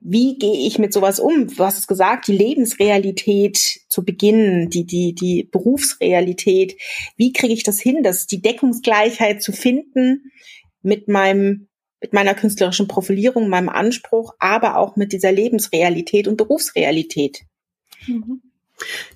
wie 0.00 0.38
gehe 0.38 0.66
ich 0.66 0.78
mit 0.78 0.92
sowas 0.92 1.20
um? 1.20 1.48
Du 1.48 1.64
hast 1.64 1.78
es 1.78 1.86
gesagt, 1.86 2.28
die 2.28 2.36
Lebensrealität 2.36 3.80
zu 3.88 4.04
Beginn, 4.04 4.70
die, 4.70 4.86
die, 4.86 5.14
die 5.14 5.44
Berufsrealität. 5.44 6.76
Wie 7.16 7.32
kriege 7.32 7.52
ich 7.52 7.62
das 7.62 7.78
hin, 7.78 8.02
dass 8.02 8.26
die 8.26 8.40
Deckungsgleichheit 8.40 9.42
zu 9.42 9.52
finden 9.52 10.30
mit 10.82 11.08
meinem, 11.08 11.68
mit 12.00 12.12
meiner 12.12 12.34
künstlerischen 12.34 12.88
Profilierung, 12.88 13.48
meinem 13.48 13.68
Anspruch, 13.68 14.34
aber 14.38 14.78
auch 14.78 14.96
mit 14.96 15.12
dieser 15.12 15.32
Lebensrealität 15.32 16.26
und 16.26 16.36
Berufsrealität? 16.36 17.42
Mhm. 18.06 18.42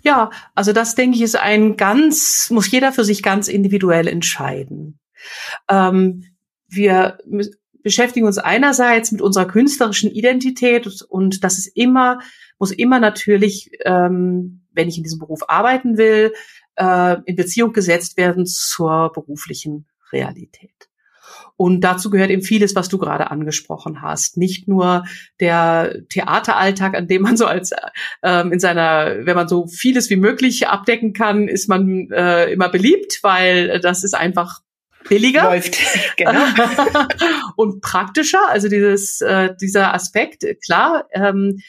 Ja, 0.03 0.31
also 0.55 0.73
das 0.73 0.97
denke 0.97 1.17
ich 1.17 1.23
ist 1.23 1.37
ein 1.37 1.77
ganz, 1.77 2.51
muss 2.51 2.71
jeder 2.71 2.93
für 2.93 3.05
sich 3.05 3.23
ganz 3.23 3.49
individuell 3.49 4.09
entscheiden. 4.09 4.99
Ähm, 5.69 6.25
wir 6.69 7.19
beschäftigen 7.83 8.27
uns 8.27 8.39
einerseits 8.39 9.13
mit 9.13 9.21
unserer 9.21 9.47
künstlerischen 9.47 10.11
Identität 10.11 10.87
und 11.03 11.45
das 11.45 11.59
ist 11.59 11.67
immer, 11.67 12.21
muss 12.59 12.71
immer 12.71 13.01
natürlich, 13.01 13.71
ähm, 13.85 14.63
wenn 14.73 14.89
ich 14.89 14.97
in 14.97 15.03
diesem 15.03 15.19
Beruf 15.19 15.41
arbeiten 15.49 15.99
will, 15.99 16.33
äh, 16.77 17.17
in 17.27 17.37
Beziehung 17.37 17.73
gesetzt 17.73 18.17
werden 18.17 18.47
zur 18.47 19.13
beruflichen 19.13 19.87
Realität. 20.13 20.89
Und 21.57 21.83
dazu 21.83 22.11
gehört 22.11 22.31
eben 22.31 22.43
vieles, 22.43 22.75
was 22.75 22.89
du 22.89 22.99
gerade 22.99 23.31
angesprochen 23.31 24.03
hast. 24.03 24.37
Nicht 24.37 24.69
nur 24.69 25.05
der 25.39 26.03
Theateralltag, 26.09 26.97
an 26.97 27.07
dem 27.07 27.23
man 27.23 27.37
so 27.37 27.47
als 27.47 27.73
ähm, 28.23 28.53
in 28.53 28.59
seiner, 28.59 29.27
wenn 29.27 29.37
man 29.37 29.49
so 29.49 29.67
vieles 29.67 30.11
wie 30.11 30.17
möglich 30.17 30.67
abdecken 30.69 31.13
kann, 31.13 31.49
ist 31.49 31.69
man 31.69 32.11
äh, 32.11 32.51
immer 32.53 32.69
beliebt, 32.69 33.21
weil 33.23 33.81
das 33.81 34.03
ist 34.03 34.15
einfach 34.15 34.61
billiger 35.09 35.45
Läuft, 35.45 35.77
genau. 36.17 36.33
und 37.57 37.81
praktischer. 37.81 38.49
Also 38.49 38.69
dieses 38.69 39.21
äh, 39.21 39.55
dieser 39.61 39.95
Aspekt 39.95 40.45
klar. 40.65 41.07
Ähm, 41.13 41.61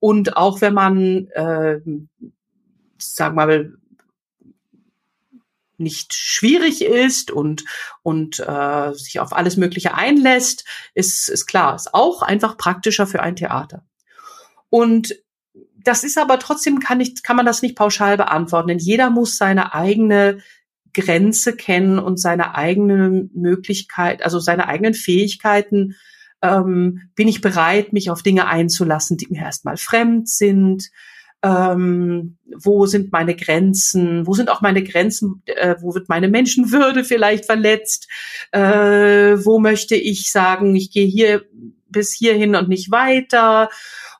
und 0.00 0.36
auch 0.36 0.60
wenn 0.60 0.74
man, 0.74 1.28
äh, 1.28 1.80
sagen 2.98 3.36
wir 3.36 3.46
mal, 3.46 3.72
nicht 5.76 6.14
schwierig 6.14 6.82
ist 6.82 7.30
und 7.30 7.64
und 8.02 8.38
äh, 8.38 8.92
sich 8.94 9.18
auf 9.20 9.32
alles 9.32 9.56
Mögliche 9.56 9.94
einlässt, 9.94 10.64
ist 10.94 11.28
ist 11.28 11.46
klar, 11.46 11.74
ist 11.74 11.94
auch 11.94 12.22
einfach 12.22 12.56
praktischer 12.56 13.06
für 13.06 13.20
ein 13.20 13.36
Theater. 13.36 13.84
Und 14.70 15.14
das 15.84 16.04
ist 16.04 16.18
aber 16.18 16.38
trotzdem 16.38 16.80
kann 16.80 16.98
nicht 16.98 17.24
kann 17.24 17.36
man 17.36 17.46
das 17.46 17.62
nicht 17.62 17.76
pauschal 17.76 18.16
beantworten, 18.16 18.68
denn 18.68 18.78
jeder 18.78 19.10
muss 19.10 19.36
seine 19.36 19.74
eigene 19.74 20.42
Grenze 20.94 21.54
kennen 21.54 21.98
und 21.98 22.18
seine 22.18 22.54
eigene 22.54 23.28
Möglichkeit, 23.34 24.24
also 24.24 24.40
seine 24.40 24.68
eigenen 24.68 24.94
Fähigkeiten. 24.94 25.96
Ähm, 26.40 27.10
bin 27.14 27.28
ich 27.28 27.40
bereit, 27.40 27.92
mich 27.92 28.10
auf 28.10 28.22
Dinge 28.22 28.46
einzulassen, 28.46 29.18
die 29.18 29.28
mir 29.28 29.42
erstmal 29.42 29.76
fremd 29.76 30.28
sind? 30.28 30.90
ähm, 31.44 32.38
wo 32.56 32.86
sind 32.86 33.12
meine 33.12 33.36
Grenzen, 33.36 34.26
wo 34.26 34.32
sind 34.32 34.48
auch 34.48 34.62
meine 34.62 34.82
Grenzen, 34.82 35.42
äh, 35.44 35.74
wo 35.80 35.94
wird 35.94 36.08
meine 36.08 36.28
Menschenwürde 36.28 37.04
vielleicht 37.04 37.44
verletzt, 37.44 38.08
äh, 38.50 39.36
wo 39.44 39.58
möchte 39.58 39.94
ich 39.94 40.32
sagen, 40.32 40.74
ich 40.74 40.90
gehe 40.90 41.06
hier 41.06 41.44
bis 41.88 42.14
hierhin 42.14 42.56
und 42.56 42.70
nicht 42.70 42.90
weiter 42.90 43.68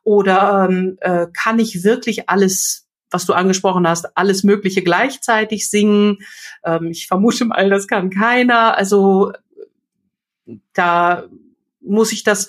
oder 0.03 0.69
ähm, 0.69 0.99
äh, 1.01 1.27
kann 1.33 1.59
ich 1.59 1.83
wirklich 1.83 2.29
alles 2.29 2.84
was 3.15 3.25
du 3.25 3.33
angesprochen 3.33 3.89
hast, 3.89 4.17
alles 4.17 4.43
Mögliche 4.43 4.83
gleichzeitig 4.83 5.71
singen. 5.71 6.19
Ähm, 6.65 6.89
ich 6.91 7.07
vermute 7.07 7.45
mal, 7.45 7.71
das 7.71 7.87
kann 7.87 8.11
keiner. 8.11 8.77
Also 8.77 9.33
da 10.73 11.25
muss 11.81 12.13
ich 12.13 12.25
das 12.25 12.49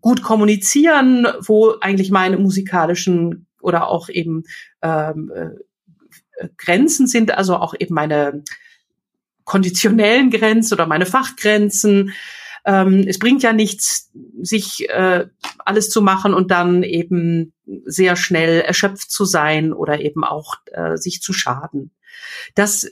gut 0.00 0.22
kommunizieren, 0.22 1.26
wo 1.40 1.74
eigentlich 1.80 2.10
meine 2.10 2.38
musikalischen 2.38 3.46
oder 3.60 3.88
auch 3.88 4.08
eben 4.08 4.44
ähm, 4.82 5.32
äh, 5.34 6.48
Grenzen 6.56 7.06
sind, 7.06 7.32
also 7.32 7.56
auch 7.56 7.74
eben 7.78 7.94
meine 7.94 8.44
konditionellen 9.44 10.30
Grenzen 10.30 10.74
oder 10.74 10.86
meine 10.86 11.06
Fachgrenzen. 11.06 12.12
Ähm, 12.64 13.04
es 13.06 13.18
bringt 13.18 13.42
ja 13.42 13.52
nichts, 13.52 14.10
sich 14.40 14.88
äh, 14.88 15.26
alles 15.58 15.90
zu 15.90 16.00
machen 16.00 16.32
und 16.34 16.50
dann 16.50 16.82
eben 16.82 17.52
sehr 17.84 18.16
schnell 18.16 18.60
erschöpft 18.60 19.10
zu 19.10 19.24
sein 19.24 19.72
oder 19.72 20.00
eben 20.00 20.24
auch 20.24 20.56
äh, 20.72 20.96
sich 20.96 21.20
zu 21.20 21.32
schaden. 21.32 21.90
Das 22.54 22.88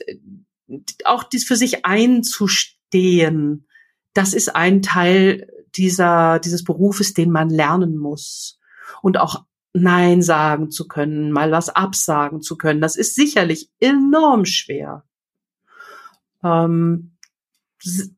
auch 1.05 1.23
dies 1.23 1.45
für 1.45 1.55
sich 1.55 1.85
einzustehen, 1.85 3.67
das 4.13 4.33
ist 4.33 4.55
ein 4.55 4.81
Teil 4.81 5.49
dieser 5.75 6.39
dieses 6.39 6.63
Berufes, 6.63 7.13
den 7.13 7.31
man 7.31 7.49
lernen 7.49 7.97
muss 7.97 8.59
und 9.01 9.17
auch 9.17 9.43
Nein 9.73 10.21
sagen 10.21 10.69
zu 10.69 10.87
können, 10.87 11.31
mal 11.31 11.51
was 11.51 11.69
absagen 11.69 12.43
zu 12.43 12.57
können. 12.57 12.79
Das 12.79 12.95
ist 12.95 13.15
sicherlich 13.15 13.69
enorm 13.79 14.45
schwer. 14.45 15.03
Ähm, 16.43 17.12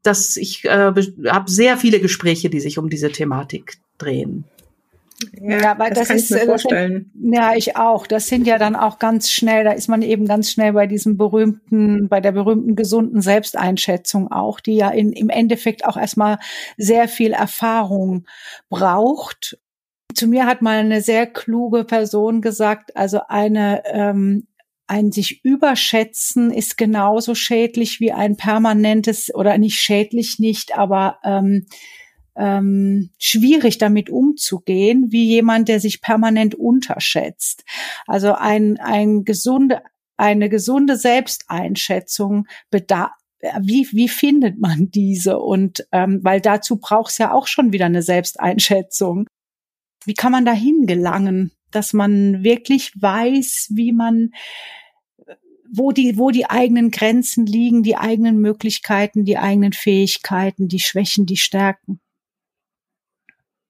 dass 0.04 0.38
ich 0.38 0.66
äh, 0.66 0.94
habe 1.28 1.50
sehr 1.50 1.78
viele 1.78 2.00
Gespräche, 2.00 2.50
die 2.50 2.60
sich 2.60 2.78
um 2.78 2.90
diese 2.90 3.12
Thematik 3.12 3.78
drehen. 3.98 4.46
Ja, 5.40 5.60
ja 5.60 5.80
weil 5.80 5.92
das, 5.92 6.10
das 6.10 6.18
ist, 6.18 6.32
ich 6.32 6.38
mir 6.38 6.42
äh, 6.42 6.46
vorstellen. 6.46 7.12
ja, 7.16 7.56
ich 7.56 7.78
auch. 7.78 8.06
Das 8.06 8.28
sind 8.28 8.46
ja 8.48 8.58
dann 8.58 8.76
auch 8.76 9.00
ganz 9.00 9.32
schnell, 9.32 9.64
da 9.64 9.72
ist 9.72 9.88
man 9.88 10.02
eben 10.02 10.26
ganz 10.26 10.52
schnell 10.52 10.74
bei 10.74 10.88
diesem 10.88 11.18
berühmten, 11.18 12.10
bei 12.10 12.22
der 12.22 12.34
berühmten 12.34 12.76
gesunden 12.76 13.22
Selbsteinschätzung 13.22 14.32
auch, 14.32 14.60
die 14.60 14.76
ja 14.76 14.90
in, 14.90 15.14
im 15.14 15.30
Endeffekt 15.30 15.86
auch 15.86 15.98
erstmal 15.98 16.40
sehr 16.78 17.08
viel 17.08 17.32
Erfahrung 17.32 18.26
braucht 18.70 19.58
zu 20.16 20.28
mir 20.28 20.46
hat 20.46 20.62
mal 20.62 20.78
eine 20.78 21.02
sehr 21.02 21.28
kluge 21.28 21.84
Person 21.84 22.42
gesagt, 22.42 22.96
also 22.96 23.22
eine 23.28 23.84
ähm, 23.86 24.48
ein 24.88 25.12
sich 25.12 25.44
überschätzen 25.44 26.52
ist 26.52 26.78
genauso 26.78 27.36
schädlich 27.36 28.00
wie 28.00 28.12
ein 28.12 28.38
permanentes 28.38 29.34
oder 29.34 29.58
nicht 29.58 29.80
schädlich 29.82 30.40
nicht, 30.40 30.78
aber 30.78 31.20
ähm, 31.24 31.66
ähm, 32.36 33.10
schwierig 33.18 33.78
damit 33.78 34.10
umzugehen, 34.10 35.08
wie 35.10 35.26
jemand, 35.26 35.70
der 35.70 35.80
sich 35.80 36.02
permanent 36.02 36.54
unterschätzt. 36.56 37.64
Also 38.08 38.34
ein, 38.34 38.78
ein 38.80 39.24
gesunde, 39.24 39.82
eine 40.18 40.50
gesunde 40.50 40.98
Selbsteinschätzung 40.98 42.48
bedarf 42.70 43.12
wie, 43.62 43.88
wie 43.92 44.10
findet 44.10 44.60
man 44.60 44.90
diese? 44.90 45.38
Und 45.38 45.86
ähm, 45.92 46.20
weil 46.24 46.42
dazu 46.42 46.78
braucht 46.78 47.12
es 47.12 47.20
ja 47.20 47.32
auch 47.32 47.46
schon 47.46 47.74
wieder 47.74 47.86
eine 47.86 48.02
Selbsteinschätzung 48.02 49.28
wie 50.06 50.14
kann 50.14 50.32
man 50.32 50.46
dahin 50.46 50.86
gelangen, 50.86 51.52
dass 51.76 51.94
man 51.94 52.44
wirklich 52.44 52.92
weiß, 52.96 53.72
wie 53.74 53.92
man 53.92 54.32
wo 55.72 55.92
die, 55.92 56.18
wo 56.18 56.32
die 56.32 56.50
eigenen 56.50 56.92
Grenzen 56.92 57.46
liegen, 57.46 57.84
die 57.84 57.98
eigenen 57.98 58.40
Möglichkeiten, 58.40 59.26
die 59.26 59.38
eigenen 59.38 59.74
Fähigkeiten, 59.74 60.68
die 60.68 60.80
Schwächen, 60.80 61.26
die 61.26 61.38
Stärken. 61.38 62.00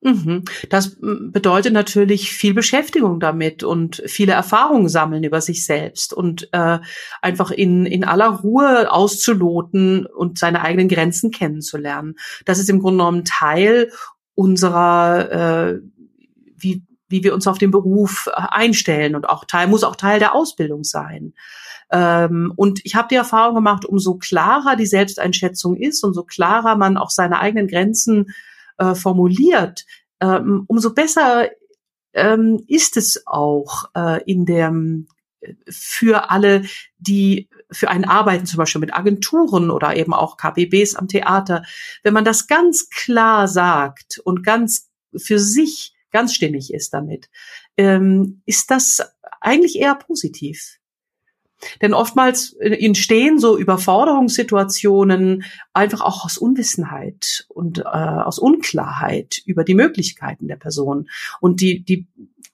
Mhm. 0.05 0.43
Das 0.69 0.97
bedeutet 0.99 1.73
natürlich 1.73 2.29
viel 2.29 2.53
Beschäftigung 2.53 3.19
damit 3.19 3.63
und 3.63 4.03
viele 4.05 4.33
Erfahrungen 4.33 4.87
sammeln 4.87 5.23
über 5.23 5.41
sich 5.41 5.65
selbst 5.65 6.13
und 6.13 6.47
äh, 6.51 6.77
einfach 7.23 7.49
in, 7.49 7.87
in 7.87 8.03
aller 8.03 8.27
Ruhe 8.27 8.91
auszuloten 8.91 10.05
und 10.05 10.37
seine 10.37 10.61
eigenen 10.61 10.89
Grenzen 10.89 11.31
kennenzulernen. 11.31 12.15
Das 12.45 12.59
ist 12.59 12.69
im 12.69 12.81
Grunde 12.81 12.99
genommen 12.99 13.25
Teil 13.25 13.91
unserer 14.35 15.71
äh, 15.71 15.79
wie, 16.55 16.83
wie 17.07 17.23
wir 17.23 17.33
uns 17.33 17.47
auf 17.47 17.57
den 17.57 17.71
Beruf 17.71 18.27
äh, 18.27 18.31
einstellen 18.35 19.15
und 19.15 19.29
auch 19.29 19.45
Teil, 19.45 19.67
muss 19.67 19.83
auch 19.83 19.95
Teil 19.95 20.19
der 20.19 20.35
Ausbildung 20.35 20.83
sein. 20.83 21.33
Ähm, 21.91 22.51
und 22.55 22.81
ich 22.83 22.95
habe 22.95 23.07
die 23.09 23.15
Erfahrung 23.15 23.55
gemacht, 23.55 23.85
umso 23.85 24.15
klarer 24.15 24.75
die 24.75 24.85
Selbsteinschätzung 24.85 25.75
ist, 25.75 26.03
umso 26.03 26.23
klarer 26.23 26.75
man 26.75 26.97
auch 26.97 27.09
seine 27.09 27.39
eigenen 27.39 27.67
Grenzen 27.67 28.33
äh, 28.77 28.95
formuliert, 28.95 29.85
ähm, 30.19 30.63
umso 30.67 30.93
besser 30.93 31.49
ähm, 32.13 32.63
ist 32.67 32.97
es 32.97 33.27
auch 33.27 33.85
äh, 33.95 34.23
in 34.23 34.45
der 34.45 34.73
für 35.69 36.31
alle, 36.31 36.63
die 36.97 37.49
für 37.71 37.89
einen 37.89 38.05
arbeiten, 38.05 38.45
zum 38.45 38.57
Beispiel 38.57 38.81
mit 38.81 38.93
Agenturen 38.93 39.69
oder 39.69 39.95
eben 39.95 40.13
auch 40.13 40.37
KBBs 40.37 40.95
am 40.95 41.07
Theater, 41.07 41.63
wenn 42.03 42.13
man 42.13 42.25
das 42.25 42.47
ganz 42.47 42.89
klar 42.89 43.47
sagt 43.47 44.19
und 44.23 44.43
ganz 44.43 44.89
für 45.15 45.39
sich 45.39 45.94
ganz 46.15 46.33
stimmig 46.33 46.73
ist 46.73 46.93
damit, 46.93 47.29
ähm, 47.75 48.41
ist 48.45 48.71
das 48.71 49.01
eigentlich 49.41 49.77
eher 49.77 49.95
positiv. 49.95 50.79
Denn 51.81 51.93
oftmals 51.93 52.53
entstehen 52.53 53.37
so 53.37 53.57
Überforderungssituationen 53.57 55.43
einfach 55.73 55.99
auch 55.99 56.23
aus 56.23 56.37
Unwissenheit 56.37 57.45
und 57.49 57.79
äh, 57.79 57.83
aus 57.83 58.39
Unklarheit 58.39 59.41
über 59.45 59.65
die 59.65 59.75
Möglichkeiten 59.75 60.47
der 60.47 60.55
Person. 60.55 61.09
Und 61.41 61.59
die, 61.59 61.83
die 61.83 62.07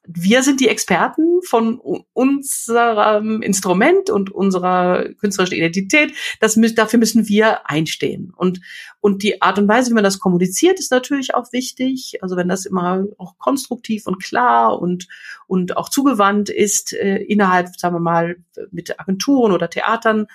wir 0.07 0.41
sind 0.41 0.59
die 0.59 0.67
Experten 0.67 1.41
von 1.43 1.79
unserem 2.13 3.41
Instrument 3.41 4.09
und 4.09 4.31
unserer 4.31 5.09
künstlerischen 5.19 5.57
Identität. 5.57 6.13
Das, 6.39 6.59
dafür 6.75 6.97
müssen 6.97 7.27
wir 7.27 7.69
einstehen. 7.69 8.33
Und, 8.35 8.61
und 8.99 9.21
die 9.21 9.41
Art 9.41 9.59
und 9.59 9.67
Weise, 9.67 9.91
wie 9.91 9.95
man 9.95 10.03
das 10.03 10.19
kommuniziert, 10.19 10.79
ist 10.79 10.91
natürlich 10.91 11.35
auch 11.35 11.53
wichtig. 11.53 12.17
Also 12.21 12.35
wenn 12.35 12.49
das 12.49 12.65
immer 12.65 13.05
auch 13.19 13.37
konstruktiv 13.37 14.07
und 14.07 14.21
klar 14.21 14.81
und, 14.81 15.07
und 15.45 15.77
auch 15.77 15.89
zugewandt 15.89 16.49
ist 16.49 16.93
äh, 16.93 17.17
innerhalb, 17.17 17.79
sagen 17.79 17.95
wir 17.95 17.99
mal, 17.99 18.37
mit 18.71 18.99
Agenturen 18.99 19.51
oder 19.51 19.69
Theatern, 19.69 20.27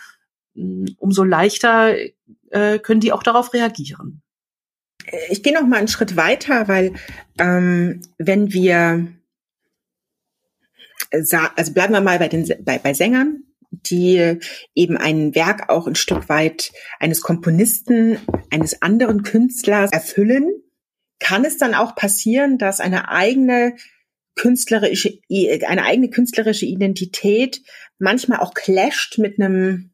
umso 0.98 1.24
leichter 1.24 1.94
äh, 2.50 2.78
können 2.78 3.00
die 3.00 3.12
auch 3.12 3.22
darauf 3.22 3.52
reagieren. 3.52 4.22
Ich 5.28 5.42
gehe 5.42 5.54
noch 5.54 5.66
mal 5.66 5.76
einen 5.76 5.88
Schritt 5.88 6.16
weiter, 6.16 6.66
weil 6.68 6.94
ähm, 7.38 8.00
wenn 8.18 8.52
wir 8.52 9.15
also 11.10 11.72
bleiben 11.72 11.92
wir 11.92 12.00
mal 12.00 12.18
bei 12.18 12.28
den 12.28 12.46
bei, 12.64 12.78
bei 12.78 12.94
Sängern, 12.94 13.44
die 13.70 14.38
eben 14.74 14.96
ein 14.96 15.34
Werk 15.34 15.68
auch 15.68 15.86
ein 15.86 15.94
Stück 15.94 16.28
weit 16.28 16.72
eines 16.98 17.20
Komponisten, 17.20 18.18
eines 18.50 18.82
anderen 18.82 19.22
Künstlers 19.22 19.92
erfüllen, 19.92 20.50
kann 21.18 21.44
es 21.44 21.58
dann 21.58 21.74
auch 21.74 21.94
passieren, 21.94 22.58
dass 22.58 22.80
eine 22.80 23.08
eigene 23.08 23.76
künstlerische 24.34 25.18
eine 25.66 25.84
eigene 25.84 26.10
künstlerische 26.10 26.66
Identität 26.66 27.62
manchmal 27.98 28.40
auch 28.40 28.54
clasht 28.54 29.18
mit 29.18 29.40
einem 29.40 29.92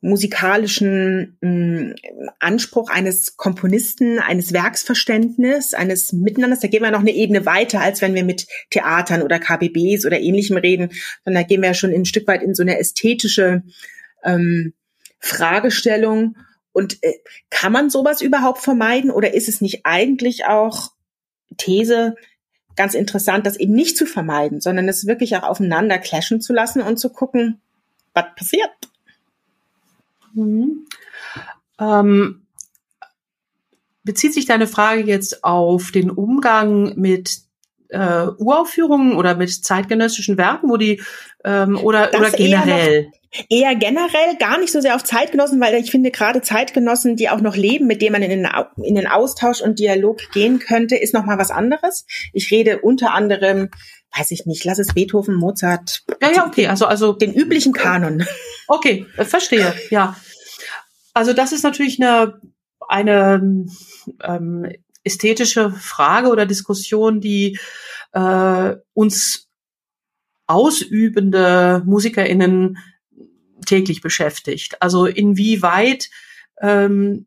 musikalischen 0.00 1.36
mh, 1.40 1.94
Anspruch 2.38 2.88
eines 2.90 3.36
Komponisten, 3.36 4.20
eines 4.20 4.52
Werksverständnis, 4.52 5.74
eines 5.74 6.12
Miteinanders. 6.12 6.60
Da 6.60 6.68
gehen 6.68 6.82
wir 6.82 6.90
noch 6.90 7.00
eine 7.00 7.14
Ebene 7.14 7.46
weiter, 7.46 7.80
als 7.80 8.00
wenn 8.00 8.14
wir 8.14 8.24
mit 8.24 8.46
Theatern 8.70 9.22
oder 9.22 9.40
KBBs 9.40 10.06
oder 10.06 10.20
ähnlichem 10.20 10.56
reden, 10.56 10.90
sondern 11.24 11.42
da 11.42 11.48
gehen 11.48 11.62
wir 11.62 11.68
ja 11.68 11.74
schon 11.74 11.92
ein 11.92 12.04
Stück 12.04 12.28
weit 12.28 12.42
in 12.42 12.54
so 12.54 12.62
eine 12.62 12.78
ästhetische 12.78 13.62
ähm, 14.24 14.72
Fragestellung. 15.18 16.36
Und 16.72 17.02
äh, 17.02 17.14
kann 17.50 17.72
man 17.72 17.90
sowas 17.90 18.20
überhaupt 18.20 18.60
vermeiden 18.60 19.10
oder 19.10 19.34
ist 19.34 19.48
es 19.48 19.60
nicht 19.60 19.80
eigentlich 19.84 20.44
auch 20.44 20.92
These 21.56 22.14
ganz 22.76 22.94
interessant, 22.94 23.44
das 23.44 23.56
eben 23.56 23.74
nicht 23.74 23.96
zu 23.96 24.06
vermeiden, 24.06 24.60
sondern 24.60 24.88
es 24.88 25.06
wirklich 25.06 25.36
auch 25.36 25.42
aufeinander 25.42 25.98
clashen 25.98 26.40
zu 26.40 26.52
lassen 26.52 26.80
und 26.80 26.98
zu 26.98 27.10
gucken, 27.10 27.60
was 28.14 28.26
passiert? 28.36 28.70
Mhm. 30.38 30.86
Ähm, 31.80 32.46
bezieht 34.04 34.34
sich 34.34 34.46
deine 34.46 34.66
Frage 34.66 35.02
jetzt 35.02 35.44
auf 35.44 35.90
den 35.90 36.10
Umgang 36.10 36.94
mit 36.96 37.40
äh, 37.90 38.26
Uraufführungen 38.38 39.16
oder 39.16 39.34
mit 39.34 39.50
zeitgenössischen 39.50 40.36
Werken, 40.38 40.70
wo 40.70 40.76
die 40.76 41.02
ähm, 41.44 41.78
oder 41.78 42.08
Das 42.08 42.20
oder 42.20 42.30
generell? 42.32 42.94
Eher, 42.94 43.04
noch, 43.04 43.46
eher 43.50 43.74
generell, 43.76 44.36
gar 44.38 44.58
nicht 44.58 44.72
so 44.72 44.80
sehr 44.80 44.94
auf 44.94 45.04
Zeitgenossen, 45.04 45.60
weil 45.60 45.74
ich 45.74 45.90
finde 45.90 46.10
gerade 46.10 46.42
Zeitgenossen, 46.42 47.16
die 47.16 47.28
auch 47.28 47.40
noch 47.40 47.56
leben, 47.56 47.86
mit 47.86 48.02
denen 48.02 48.12
man 48.12 48.22
in 48.22 48.30
den, 48.30 48.48
in 48.82 48.94
den 48.94 49.06
Austausch 49.06 49.60
und 49.60 49.78
Dialog 49.78 50.20
gehen 50.32 50.58
könnte, 50.58 50.96
ist 50.96 51.14
noch 51.14 51.24
mal 51.24 51.38
was 51.38 51.50
anderes. 51.50 52.06
Ich 52.32 52.50
rede 52.50 52.80
unter 52.80 53.14
anderem, 53.14 53.70
weiß 54.16 54.30
ich 54.30 54.46
nicht, 54.46 54.64
lass 54.64 54.78
es 54.78 54.94
Beethoven, 54.94 55.34
Mozart, 55.34 56.04
Ja, 56.20 56.30
ja, 56.32 56.46
okay. 56.46 56.66
Also 56.66 56.86
also 56.86 57.12
den 57.12 57.34
üblichen 57.34 57.72
Kanon. 57.72 58.24
Okay, 58.70 59.06
äh, 59.16 59.24
verstehe, 59.24 59.74
ja. 59.88 60.14
Also 61.14 61.32
das 61.32 61.52
ist 61.52 61.62
natürlich 61.62 61.98
eine, 61.98 62.38
eine 62.86 63.66
ähm, 64.22 64.70
ästhetische 65.04 65.70
Frage 65.70 66.28
oder 66.28 66.44
Diskussion, 66.44 67.22
die 67.22 67.58
äh, 68.12 68.76
uns 68.92 69.48
ausübende 70.46 71.82
MusikerInnen 71.86 72.76
täglich 73.64 74.00
beschäftigt. 74.00 74.82
Also 74.82 75.06
inwieweit 75.06 76.10
ähm, 76.60 77.26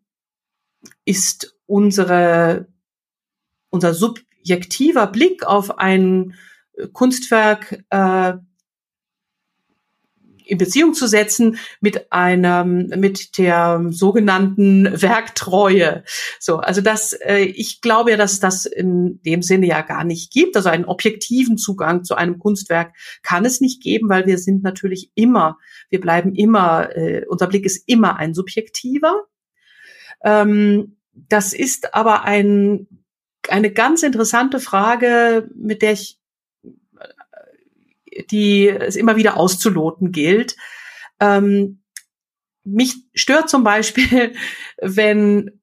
ist 1.06 1.56
unsere, 1.66 2.68
unser 3.70 3.94
subjektiver 3.94 5.08
Blick 5.08 5.44
auf 5.46 5.78
ein 5.78 6.36
Kunstwerk 6.94 7.84
äh, 7.90 8.34
in 10.52 10.58
Beziehung 10.58 10.94
zu 10.94 11.08
setzen 11.08 11.58
mit 11.80 12.12
einem 12.12 12.88
mit 12.98 13.38
der 13.38 13.86
sogenannten 13.90 15.02
Werktreue. 15.02 16.04
So, 16.40 16.58
also 16.58 16.82
das 16.82 17.14
äh, 17.14 17.44
ich 17.44 17.80
glaube 17.80 18.12
ja, 18.12 18.18
dass 18.18 18.42
das 18.42 18.66
in 18.66 19.22
dem 19.24 19.44
Sinne 19.44 19.68
ja 19.68 19.82
gar 19.82 20.04
nicht 20.04 20.32
gibt. 20.34 20.58
Also 20.58 20.68
einen 20.68 20.84
objektiven 20.84 21.58
Zugang 21.58 22.04
zu 22.04 22.16
einem 22.16 22.38
Kunstwerk 22.38 22.94
kann 23.24 23.46
es 23.46 23.62
nicht 23.62 23.82
geben, 23.82 24.10
weil 24.10 24.26
wir 24.26 24.38
sind 24.38 24.62
natürlich 24.62 25.12
immer, 25.16 25.58
wir 25.90 26.02
bleiben 26.02 26.36
immer, 26.36 26.96
äh, 26.98 27.26
unser 27.30 27.48
Blick 27.48 27.66
ist 27.66 27.88
immer 27.88 28.18
ein 28.18 28.34
subjektiver. 28.34 29.24
Ähm, 30.24 30.98
das 31.14 31.54
ist 31.54 31.94
aber 31.94 32.26
ein 32.26 32.88
eine 33.50 33.72
ganz 33.72 34.04
interessante 34.04 34.60
Frage, 34.60 35.50
mit 35.56 35.82
der 35.82 35.94
ich 35.94 36.21
die 38.30 38.68
es 38.68 38.96
immer 38.96 39.16
wieder 39.16 39.38
auszuloten 39.38 40.12
gilt. 40.12 40.56
Ähm, 41.20 41.82
mich 42.64 42.96
stört 43.14 43.50
zum 43.50 43.64
Beispiel, 43.64 44.34
wenn 44.82 45.62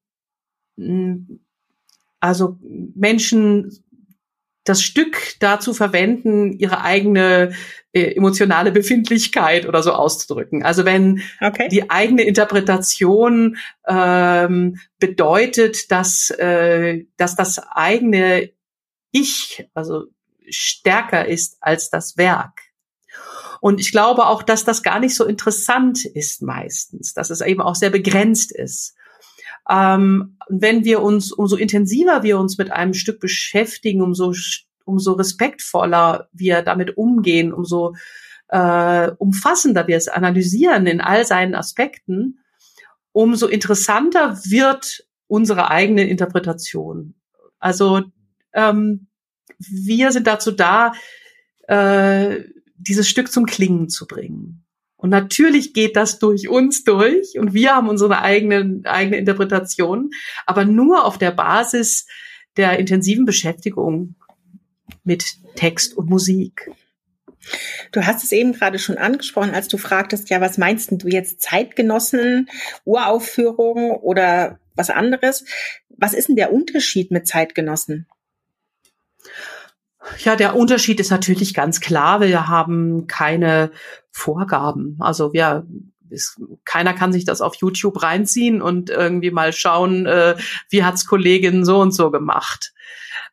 mh, 0.75 1.37
also 2.19 2.57
Menschen 2.95 3.71
das 4.65 4.83
Stück 4.83 5.39
dazu 5.39 5.73
verwenden, 5.73 6.53
ihre 6.53 6.81
eigene 6.81 7.53
äh, 7.91 8.13
emotionale 8.13 8.71
Befindlichkeit 8.71 9.67
oder 9.67 9.81
so 9.81 9.93
auszudrücken. 9.93 10.63
Also 10.63 10.85
wenn 10.85 11.23
Okay. 11.41 11.69
die 11.69 11.89
eigene 11.89 12.21
Interpretation 12.23 13.57
ähm, 13.87 14.77
bedeutet, 14.99 15.91
dass, 15.91 16.29
äh, 16.31 17.05
dass 17.17 17.35
das 17.35 17.59
eigene 17.71 18.51
Ich, 19.11 19.67
also 19.73 20.05
stärker 20.51 21.27
ist 21.27 21.57
als 21.61 21.89
das 21.89 22.17
Werk. 22.17 22.61
Und 23.61 23.79
ich 23.79 23.91
glaube 23.91 24.27
auch, 24.27 24.43
dass 24.43 24.63
das 24.63 24.83
gar 24.83 24.99
nicht 24.99 25.15
so 25.15 25.25
interessant 25.25 26.05
ist 26.05 26.41
meistens, 26.41 27.13
dass 27.13 27.29
es 27.29 27.41
eben 27.41 27.61
auch 27.61 27.75
sehr 27.75 27.89
begrenzt 27.89 28.51
ist. 28.51 28.95
Ähm, 29.69 30.37
wenn 30.47 30.83
wir 30.85 31.01
uns, 31.01 31.31
umso 31.31 31.55
intensiver 31.55 32.23
wir 32.23 32.39
uns 32.39 32.57
mit 32.57 32.71
einem 32.71 32.93
Stück 32.93 33.19
beschäftigen, 33.19 34.01
umso, 34.01 34.33
umso 34.85 35.13
respektvoller 35.13 36.29
wir 36.31 36.61
damit 36.61 36.97
umgehen, 36.97 37.53
umso 37.53 37.95
äh, 38.47 39.11
umfassender 39.17 39.87
wir 39.87 39.97
es 39.97 40.07
analysieren 40.07 40.87
in 40.87 41.01
all 41.01 41.25
seinen 41.25 41.53
Aspekten, 41.53 42.39
umso 43.11 43.47
interessanter 43.47 44.39
wird 44.45 45.05
unsere 45.27 45.69
eigene 45.69 46.07
Interpretation. 46.07 47.13
Also 47.59 48.03
ähm, 48.53 49.08
wir 49.59 50.11
sind 50.11 50.27
dazu 50.27 50.51
da, 50.51 50.93
äh, 51.67 52.43
dieses 52.77 53.09
Stück 53.09 53.31
zum 53.31 53.45
Klingen 53.45 53.89
zu 53.89 54.07
bringen. 54.07 54.65
Und 54.95 55.09
natürlich 55.11 55.73
geht 55.73 55.95
das 55.95 56.19
durch 56.19 56.49
uns 56.49 56.83
durch 56.83 57.39
und 57.39 57.53
wir 57.53 57.75
haben 57.75 57.87
unsere 57.87 58.21
eigene, 58.21 58.81
eigene 58.83 59.17
Interpretation, 59.17 60.09
aber 60.45 60.65
nur 60.65 61.05
auf 61.05 61.17
der 61.17 61.31
Basis 61.31 62.05
der 62.57 62.79
intensiven 62.79 63.25
Beschäftigung 63.25 64.15
mit 65.05 65.23
Text 65.55 65.95
und 65.95 66.09
Musik. 66.09 66.69
Du 67.93 68.05
hast 68.05 68.23
es 68.23 68.33
eben 68.33 68.51
gerade 68.51 68.77
schon 68.77 68.97
angesprochen, 68.97 69.51
als 69.51 69.69
du 69.69 69.77
fragtest, 69.77 70.29
ja, 70.29 70.41
was 70.41 70.57
meinst 70.57 70.91
denn 70.91 70.97
du 70.97 71.07
jetzt 71.07 71.41
Zeitgenossen, 71.41 72.49
Uraufführungen 72.83 73.91
oder 73.91 74.59
was 74.75 74.89
anderes? 74.89 75.45
Was 75.89 76.13
ist 76.13 76.27
denn 76.27 76.35
der 76.35 76.51
Unterschied 76.51 77.11
mit 77.11 77.25
Zeitgenossen? 77.25 78.07
Ja, 80.23 80.35
der 80.35 80.55
Unterschied 80.55 80.99
ist 80.99 81.11
natürlich 81.11 81.53
ganz 81.53 81.81
klar. 81.81 82.21
Wir 82.21 82.47
haben 82.47 83.07
keine 83.07 83.71
Vorgaben. 84.11 84.97
Also 84.99 85.33
wir 85.33 85.65
ist, 86.09 86.41
keiner 86.65 86.93
kann 86.93 87.13
sich 87.13 87.25
das 87.25 87.41
auf 87.41 87.55
YouTube 87.55 88.01
reinziehen 88.01 88.61
und 88.61 88.89
irgendwie 88.89 89.31
mal 89.31 89.53
schauen, 89.53 90.05
äh, 90.05 90.35
wie 90.69 90.83
hat's 90.83 91.05
Kollegin 91.05 91.65
so 91.65 91.79
und 91.79 91.91
so 91.91 92.11
gemacht. 92.11 92.73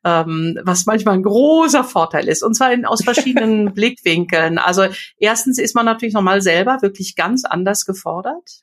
Ähm, 0.04 0.59
was 0.62 0.87
manchmal 0.87 1.14
ein 1.14 1.22
großer 1.22 1.82
Vorteil 1.82 2.28
ist, 2.28 2.42
und 2.42 2.54
zwar 2.54 2.72
in, 2.72 2.85
aus 2.85 3.02
verschiedenen 3.02 3.72
Blickwinkeln. 3.74 4.59
Also 4.59 4.87
erstens 5.18 5.59
ist 5.59 5.74
man 5.74 5.87
natürlich 5.87 6.14
nochmal 6.14 6.42
selber 6.42 6.78
wirklich 6.82 7.16
ganz 7.16 7.44
anders 7.44 7.87
gefordert. 7.87 8.62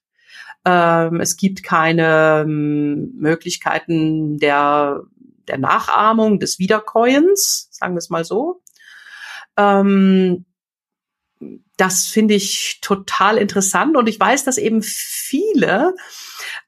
Ähm, 0.66 1.20
es 1.20 1.36
gibt 1.36 1.64
keine 1.64 2.44
ähm, 2.46 3.12
Möglichkeiten 3.18 4.38
der 4.38 5.04
der 5.48 5.58
Nachahmung, 5.58 6.40
des 6.40 6.60
Wiederkäuens, 6.60 7.68
sagen 7.72 7.96
wir 7.96 8.00
es 8.00 8.10
mal 8.10 8.26
so. 8.26 8.62
Ähm, 9.58 10.46
das 11.78 12.06
finde 12.06 12.36
ich 12.36 12.80
total 12.82 13.38
interessant 13.38 13.98
und 13.98 14.08
ich 14.08 14.20
weiß, 14.20 14.46
dass 14.46 14.58
eben 14.58 14.82
viele, 14.84 15.96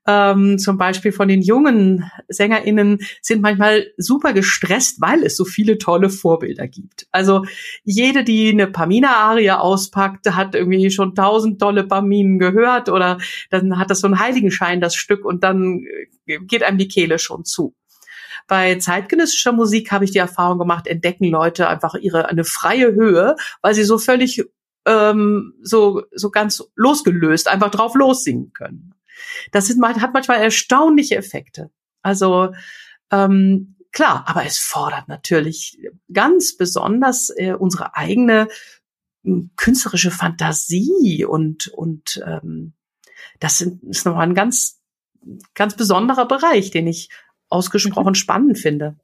ähm, 0.08 0.58
zum 0.58 0.78
Beispiel 0.78 1.12
von 1.12 1.28
den 1.28 1.42
jungen 1.42 2.10
SängerInnen, 2.28 3.00
sind 3.22 3.42
manchmal 3.42 3.86
super 3.98 4.34
gestresst, 4.34 5.00
weil 5.02 5.24
es 5.24 5.38
so 5.38 5.46
viele 5.46 5.78
tolle 5.78 6.10
Vorbilder 6.10 6.68
gibt. 6.68 7.08
Also 7.12 7.46
jede, 7.84 8.24
die 8.24 8.50
eine 8.50 8.68
Pamina-Arie 8.68 9.52
auspackt, 9.52 10.30
hat 10.32 10.56
irgendwie 10.56 10.90
schon 10.90 11.14
tausend 11.14 11.60
tolle 11.62 11.86
Paminen 11.86 12.40
gehört 12.40 12.90
oder 12.90 13.20
dann 13.52 13.78
hat 13.78 13.92
das 13.92 14.00
so 14.00 14.08
einen 14.08 14.20
Heiligenschein, 14.20 14.82
das 14.82 14.96
Stück, 14.96 15.24
und 15.24 15.44
dann 15.44 15.86
geht 16.26 16.64
einem 16.64 16.80
die 16.80 16.88
Kehle 16.88 17.20
schon 17.20 17.46
zu. 17.46 17.76
Bei 18.48 18.76
zeitgenössischer 18.76 19.52
Musik 19.52 19.92
habe 19.92 20.06
ich 20.06 20.12
die 20.12 20.20
Erfahrung 20.20 20.60
gemacht, 20.60 20.88
entdecken 20.88 21.26
Leute 21.26 21.68
einfach 21.68 21.96
ihre 21.96 22.28
eine 22.30 22.44
freie 22.44 22.94
Höhe, 22.94 23.36
weil 23.62 23.74
sie 23.74 23.84
so 23.84 23.98
völlig 23.98 24.44
ähm, 24.86 25.54
so 25.62 26.04
so 26.12 26.30
ganz 26.30 26.64
losgelöst 26.76 27.48
einfach 27.48 27.72
drauf 27.72 27.96
lossingen 27.96 28.54
können. 28.54 28.94
Das 29.52 29.68
sind, 29.68 29.84
hat 29.84 30.14
manchmal 30.14 30.42
erstaunliche 30.42 31.16
Effekte. 31.16 31.72
Also 32.02 32.54
ähm, 33.12 33.76
klar, 33.92 34.26
aber 34.28 34.46
es 34.46 34.60
fordert 34.60 35.08
natürlich 35.08 35.80
ganz 36.12 36.56
besonders 36.56 37.32
äh, 37.36 37.54
unsere 37.54 37.96
eigene 37.96 38.48
äh, 39.24 39.32
künstlerische 39.56 40.12
Fantasie 40.12 41.26
und 41.26 41.68
und 41.70 42.22
ähm, 42.26 42.74
das 43.40 43.62
ist 43.62 44.06
nochmal 44.06 44.28
ein 44.28 44.36
ganz 44.36 44.82
ganz 45.56 45.76
besonderer 45.76 46.28
Bereich, 46.28 46.72
den 46.72 46.88
ich 46.88 47.10
ausgesprochen 47.50 48.16
spannend 48.16 48.60
finde. 48.60 48.96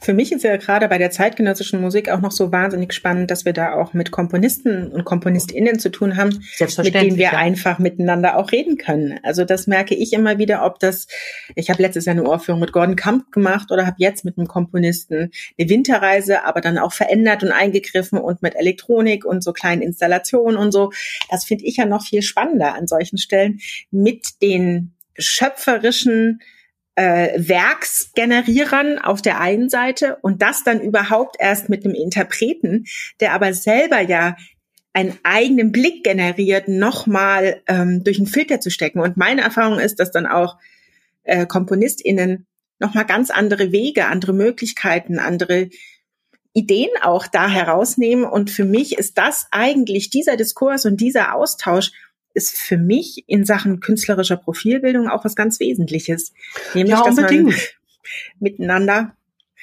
Für 0.00 0.14
mich 0.14 0.32
ist 0.32 0.44
ja 0.44 0.56
gerade 0.56 0.88
bei 0.88 0.98
der 0.98 1.10
zeitgenössischen 1.10 1.80
Musik 1.80 2.08
auch 2.08 2.20
noch 2.20 2.32
so 2.32 2.52
wahnsinnig 2.52 2.92
spannend, 2.92 3.30
dass 3.30 3.44
wir 3.44 3.52
da 3.52 3.74
auch 3.74 3.92
mit 3.92 4.10
Komponisten 4.10 4.88
und 4.88 5.04
KomponistInnen 5.04 5.78
zu 5.78 5.90
tun 5.90 6.16
haben, 6.16 6.44
mit 6.60 6.94
denen 6.94 7.16
wir 7.16 7.24
ja. 7.24 7.32
einfach 7.32 7.78
miteinander 7.78 8.36
auch 8.36 8.52
reden 8.52 8.78
können. 8.78 9.18
Also 9.22 9.44
das 9.44 9.66
merke 9.66 9.94
ich 9.94 10.12
immer 10.12 10.38
wieder, 10.38 10.64
ob 10.64 10.78
das, 10.78 11.06
ich 11.54 11.70
habe 11.70 11.82
letztes 11.82 12.06
Jahr 12.06 12.14
eine 12.14 12.24
Ohrführung 12.24 12.60
mit 12.60 12.72
Gordon 12.72 12.96
Kamp 12.96 13.30
gemacht 13.30 13.70
oder 13.70 13.86
habe 13.86 13.96
jetzt 13.98 14.24
mit 14.24 14.38
einem 14.38 14.48
Komponisten 14.48 15.30
eine 15.58 15.68
Winterreise, 15.68 16.44
aber 16.44 16.60
dann 16.60 16.78
auch 16.78 16.92
verändert 16.92 17.42
und 17.42 17.52
eingegriffen 17.52 18.18
und 18.18 18.42
mit 18.42 18.54
Elektronik 18.54 19.24
und 19.24 19.42
so 19.44 19.52
kleinen 19.52 19.82
Installationen 19.82 20.56
und 20.56 20.72
so. 20.72 20.92
Das 21.30 21.44
finde 21.44 21.64
ich 21.64 21.76
ja 21.76 21.84
noch 21.86 22.04
viel 22.04 22.22
spannender 22.22 22.74
an 22.74 22.86
solchen 22.86 23.18
Stellen 23.18 23.60
mit 23.90 24.40
den 24.40 24.94
schöpferischen 25.18 26.40
äh, 26.94 27.30
Werksgenerierern 27.36 28.98
auf 28.98 29.22
der 29.22 29.40
einen 29.40 29.68
Seite 29.70 30.18
und 30.22 30.42
das 30.42 30.64
dann 30.64 30.80
überhaupt 30.80 31.36
erst 31.38 31.68
mit 31.68 31.84
einem 31.84 31.94
Interpreten, 31.94 32.84
der 33.20 33.32
aber 33.32 33.54
selber 33.54 34.00
ja 34.00 34.36
einen 34.92 35.18
eigenen 35.22 35.72
Blick 35.72 36.04
generiert, 36.04 36.68
nochmal 36.68 37.62
ähm, 37.66 38.04
durch 38.04 38.18
einen 38.18 38.26
Filter 38.26 38.60
zu 38.60 38.70
stecken. 38.70 39.00
Und 39.00 39.16
meine 39.16 39.40
Erfahrung 39.40 39.78
ist, 39.78 40.00
dass 40.00 40.10
dann 40.10 40.26
auch 40.26 40.58
äh, 41.22 41.46
KomponistInnen 41.46 42.46
nochmal 42.78 43.06
ganz 43.06 43.30
andere 43.30 43.72
Wege, 43.72 44.06
andere 44.06 44.34
Möglichkeiten, 44.34 45.18
andere 45.18 45.70
Ideen 46.52 46.90
auch 47.00 47.26
da 47.26 47.48
herausnehmen. 47.48 48.24
Und 48.24 48.50
für 48.50 48.66
mich 48.66 48.98
ist 48.98 49.16
das 49.16 49.46
eigentlich 49.50 50.10
dieser 50.10 50.36
Diskurs 50.36 50.84
und 50.84 51.00
dieser 51.00 51.34
Austausch 51.34 51.92
ist 52.34 52.56
für 52.56 52.78
mich 52.78 53.24
in 53.26 53.44
Sachen 53.44 53.80
künstlerischer 53.80 54.36
Profilbildung 54.36 55.08
auch 55.08 55.24
was 55.24 55.36
ganz 55.36 55.60
Wesentliches. 55.60 56.32
Nämlich, 56.74 56.96
ja, 56.96 57.04
dass 57.04 57.16
man 57.16 57.54
miteinander 58.40 59.16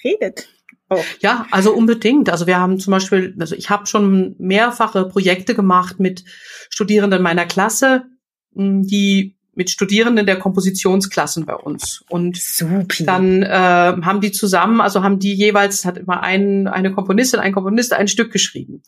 redet. 0.04 0.50
Oh. 0.90 1.04
Ja, 1.20 1.46
also 1.52 1.74
unbedingt. 1.74 2.30
Also 2.30 2.48
wir 2.48 2.58
haben 2.58 2.80
zum 2.80 2.92
Beispiel, 2.92 3.36
also 3.40 3.56
ich 3.56 3.70
habe 3.70 3.86
schon 3.86 4.36
mehrfache 4.40 5.08
Projekte 5.08 5.54
gemacht 5.54 6.00
mit 6.00 6.24
Studierenden 6.70 7.22
meiner 7.22 7.46
Klasse, 7.46 8.06
die 8.52 9.38
mit 9.60 9.70
Studierenden 9.70 10.26
der 10.26 10.40
Kompositionsklassen 10.40 11.46
bei 11.46 11.54
uns. 11.54 12.06
Und 12.08 12.38
Super. 12.38 13.04
dann 13.04 13.44
äh, 13.44 13.50
haben 13.50 14.22
die 14.22 14.32
zusammen, 14.32 14.80
also 14.80 15.04
haben 15.04 15.20
die 15.20 15.34
jeweils, 15.34 15.84
hat 15.84 15.98
immer 15.98 16.24
ein, 16.24 16.70
eine 16.70 16.94
Komponistin, 16.94 17.42
ein 17.42 17.52
Komponist 17.52 17.92
ein 17.92 18.08
Stück 18.08 18.32
geschrieben. 18.32 18.84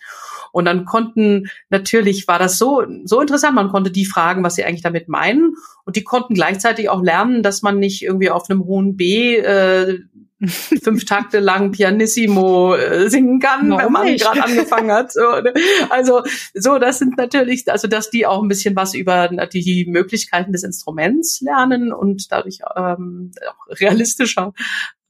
Und 0.54 0.64
dann 0.64 0.86
konnten, 0.86 1.50
natürlich 1.70 2.26
war 2.30 2.40
das 2.40 2.58
so, 2.58 2.86
so 3.04 3.20
interessant, 3.20 3.54
man 3.54 3.68
konnte 3.68 3.92
die 3.92 4.06
fragen, 4.06 4.46
was 4.46 4.56
sie 4.56 4.64
eigentlich 4.64 4.82
damit 4.82 5.10
meinen. 5.10 5.56
Und 5.84 5.98
die 5.98 6.06
konnten 6.06 6.36
gleichzeitig 6.36 6.88
auch 6.88 7.04
lernen, 7.04 7.44
dass 7.44 7.62
man 7.64 7.78
nicht 7.78 8.02
irgendwie 8.02 8.30
auf 8.30 8.50
einem 8.50 8.64
hohen 8.64 8.96
B 8.96 9.36
äh, 9.40 10.00
fünf 10.84 11.06
Takte 11.06 11.40
lang 11.40 11.72
Pianissimo 11.72 12.76
äh, 12.76 13.10
singen 13.10 13.40
kann, 13.40 13.70
Warum 13.70 13.86
wenn 13.86 13.92
man 13.92 14.16
gerade 14.16 14.44
angefangen 14.44 14.92
hat. 14.92 15.14
Ne? 15.16 15.54
Also 15.90 16.24
so, 16.54 16.80
das 16.80 17.00
sind 17.00 17.18
natürlich, 17.18 17.72
also 17.72 17.88
dass 17.88 18.10
die 18.10 18.26
auch 18.26 18.42
ein 18.42 18.48
bisschen 18.48 18.76
was 18.76 18.96
über 18.96 19.28
die 19.28 19.86
Möglichkeiten 19.88 20.52
des 20.52 20.64
Instruments 20.64 21.42
lernen 21.42 21.94
und 21.94 22.32
dadurch 22.32 22.60
ähm, 22.76 23.32
auch 23.48 23.80
realistischer 23.80 24.54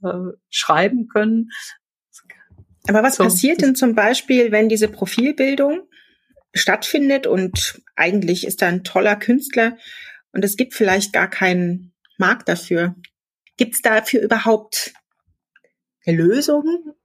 äh, 0.04 0.34
schreiben 0.50 1.08
können. 1.08 1.50
Aber 2.88 3.04
was 3.04 3.16
so. 3.16 3.24
passiert 3.24 3.62
denn 3.62 3.76
zum 3.76 3.96
Beispiel, 3.96 4.52
wenn 4.52 4.68
diese 4.68 4.88
Profilbildung 4.88 5.82
stattfindet 6.54 7.28
und 7.28 7.82
eigentlich 7.96 8.46
ist 8.46 8.62
da 8.62 8.68
ein 8.68 8.84
toller 8.84 9.16
Künstler 9.16 9.78
und 10.34 10.44
es 10.44 10.58
gibt 10.58 10.74
vielleicht 10.74 11.14
gar 11.14 11.30
keinen 11.30 11.94
Markt 12.18 12.50
dafür? 12.50 12.96
Gibt 13.56 13.76
es 13.76 13.82
dafür 13.82 14.22
überhaupt 14.22 14.94
Lösung? 16.06 16.96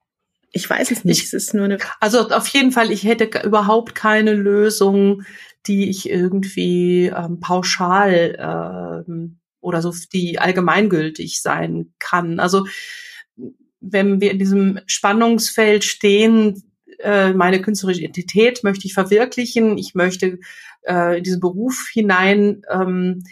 Ich 0.53 0.69
weiß 0.69 0.91
es 0.91 1.05
nicht. 1.05 1.19
Ich, 1.19 1.27
es 1.27 1.33
ist 1.33 1.55
nur 1.55 1.65
eine. 1.65 1.79
Also 2.01 2.29
auf 2.29 2.49
jeden 2.49 2.73
Fall, 2.73 2.91
ich 2.91 3.05
hätte 3.05 3.43
überhaupt 3.45 3.95
keine 3.95 4.33
Lösung, 4.33 5.23
die 5.67 5.91
ich 5.91 6.09
irgendwie 6.09 7.07
ähm, 7.07 7.41
pauschal 7.41 9.05
ähm, 9.09 9.39
oder 9.61 9.83
so, 9.83 9.93
die 10.13 10.39
allgemeingültig 10.39 11.43
sein 11.43 11.93
kann. 11.99 12.41
Also 12.41 12.67
wenn 13.81 14.21
wir 14.21 14.31
in 14.31 14.39
diesem 14.39 14.81
Spannungsfeld 14.87 15.85
stehen, 15.85 16.63
äh, 17.01 17.33
meine 17.33 17.61
künstlerische 17.61 18.01
Identität 18.01 18.65
möchte 18.65 18.87
ich 18.87 18.95
verwirklichen, 18.95 19.77
ich 19.77 19.95
möchte 19.95 20.39
äh, 20.83 21.19
in 21.19 21.25
diesen 21.25 21.41
Beruf 21.41 21.89
hinein, 21.93 22.63
ähm, 22.71 23.25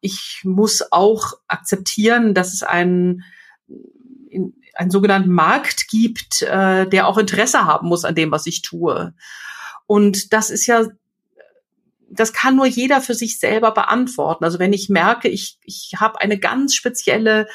ich 0.00 0.42
muss 0.44 0.92
auch 0.92 1.32
akzeptieren, 1.48 2.34
dass 2.34 2.52
es 2.52 2.62
einen, 2.62 3.24
einen 4.74 4.90
sogenannten 4.90 5.32
Markt 5.32 5.88
gibt, 5.88 6.42
äh, 6.42 6.86
der 6.88 7.06
auch 7.06 7.18
Interesse 7.18 7.64
haben 7.64 7.88
muss 7.88 8.04
an 8.04 8.14
dem, 8.14 8.30
was 8.30 8.46
ich 8.46 8.62
tue. 8.62 9.14
Und 9.86 10.32
das 10.32 10.50
ist 10.50 10.66
ja 10.66 10.86
das 12.14 12.32
kann 12.32 12.56
nur 12.56 12.66
jeder 12.66 13.00
für 13.00 13.14
sich 13.14 13.38
selber 13.38 13.72
beantworten. 13.72 14.44
Also 14.44 14.58
wenn 14.58 14.72
ich 14.72 14.88
merke, 14.88 15.28
ich, 15.28 15.58
ich 15.64 15.94
habe 15.98 16.20
eine 16.20 16.38
ganz 16.38 16.74
spezielle 16.74 17.48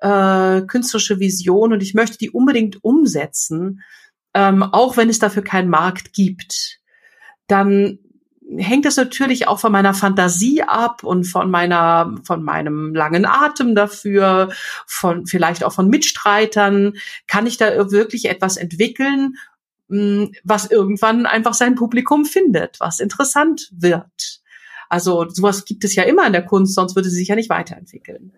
äh, 0.00 0.62
künstlerische 0.62 1.18
Vision 1.20 1.72
und 1.72 1.82
ich 1.82 1.94
möchte 1.94 2.18
die 2.18 2.30
unbedingt 2.30 2.82
umsetzen, 2.84 3.82
ähm, 4.34 4.62
auch 4.62 4.96
wenn 4.96 5.08
es 5.08 5.18
dafür 5.18 5.42
keinen 5.42 5.68
Markt 5.68 6.12
gibt, 6.12 6.80
dann 7.46 7.98
hängt 8.56 8.86
es 8.86 8.96
natürlich 8.96 9.48
auch 9.48 9.58
von 9.58 9.72
meiner 9.72 9.94
Fantasie 9.94 10.62
ab 10.62 11.02
und 11.02 11.24
von 11.24 11.50
meiner, 11.50 12.14
von 12.24 12.42
meinem 12.42 12.94
langen 12.94 13.24
Atem 13.24 13.74
dafür, 13.74 14.50
von 14.86 15.26
vielleicht 15.26 15.64
auch 15.64 15.72
von 15.72 15.88
Mitstreitern. 15.88 16.94
Kann 17.26 17.46
ich 17.46 17.56
da 17.56 17.90
wirklich 17.90 18.26
etwas 18.26 18.56
entwickeln, 18.56 19.36
hm, 19.88 20.32
was 20.44 20.70
irgendwann 20.70 21.26
einfach 21.26 21.54
sein 21.54 21.74
Publikum 21.74 22.24
findet, 22.24 22.80
was 22.80 23.00
interessant 23.00 23.70
wird? 23.72 24.40
Also 24.88 25.28
sowas 25.28 25.64
gibt 25.64 25.84
es 25.84 25.94
ja 25.94 26.04
immer 26.04 26.26
in 26.26 26.32
der 26.32 26.44
Kunst, 26.44 26.74
sonst 26.74 26.94
würde 26.94 27.08
sie 27.08 27.16
sich 27.16 27.28
ja 27.28 27.34
nicht 27.34 27.50
weiterentwickeln. 27.50 28.32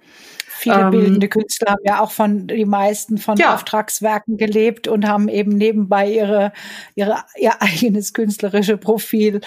Viele 0.59 0.81
ähm, 0.81 0.91
bildende 0.91 1.29
Künstler 1.29 1.73
haben 1.73 1.83
ja 1.85 2.01
auch 2.01 2.11
von 2.11 2.47
die 2.47 2.65
meisten 2.65 3.19
von 3.19 3.37
ja. 3.37 3.55
Auftragswerken 3.55 4.39
gelebt 4.39 4.89
und 4.89 5.07
haben 5.07 5.29
eben 5.29 5.53
nebenbei 5.53 6.11
ihre, 6.11 6.53
ihre 6.95 7.19
ihr 7.39 7.61
eigenes 7.61 8.15
künstlerische 8.15 8.79
Profil 8.79 9.43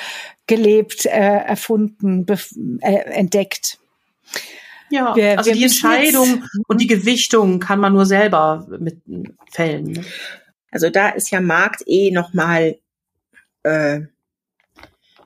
gelebt, 0.49 1.05
äh, 1.05 1.09
erfunden, 1.09 2.25
äh, 2.81 2.91
entdeckt. 3.11 3.77
Ja, 4.89 5.15
wir, 5.15 5.37
also 5.37 5.51
wir 5.51 5.55
die 5.55 5.63
Entscheidung 5.63 6.43
und 6.67 6.81
die 6.81 6.87
Gewichtung 6.87 7.59
kann 7.59 7.79
man 7.79 7.93
nur 7.93 8.07
selber 8.07 8.67
mit 8.79 8.97
fällen. 9.51 9.91
Ne? 9.91 10.05
Also 10.71 10.89
da 10.89 11.09
ist 11.09 11.29
ja 11.29 11.39
Markt 11.39 11.83
eh 11.85 12.09
noch 12.09 12.33
mal 12.33 12.79
äh, 13.61 14.01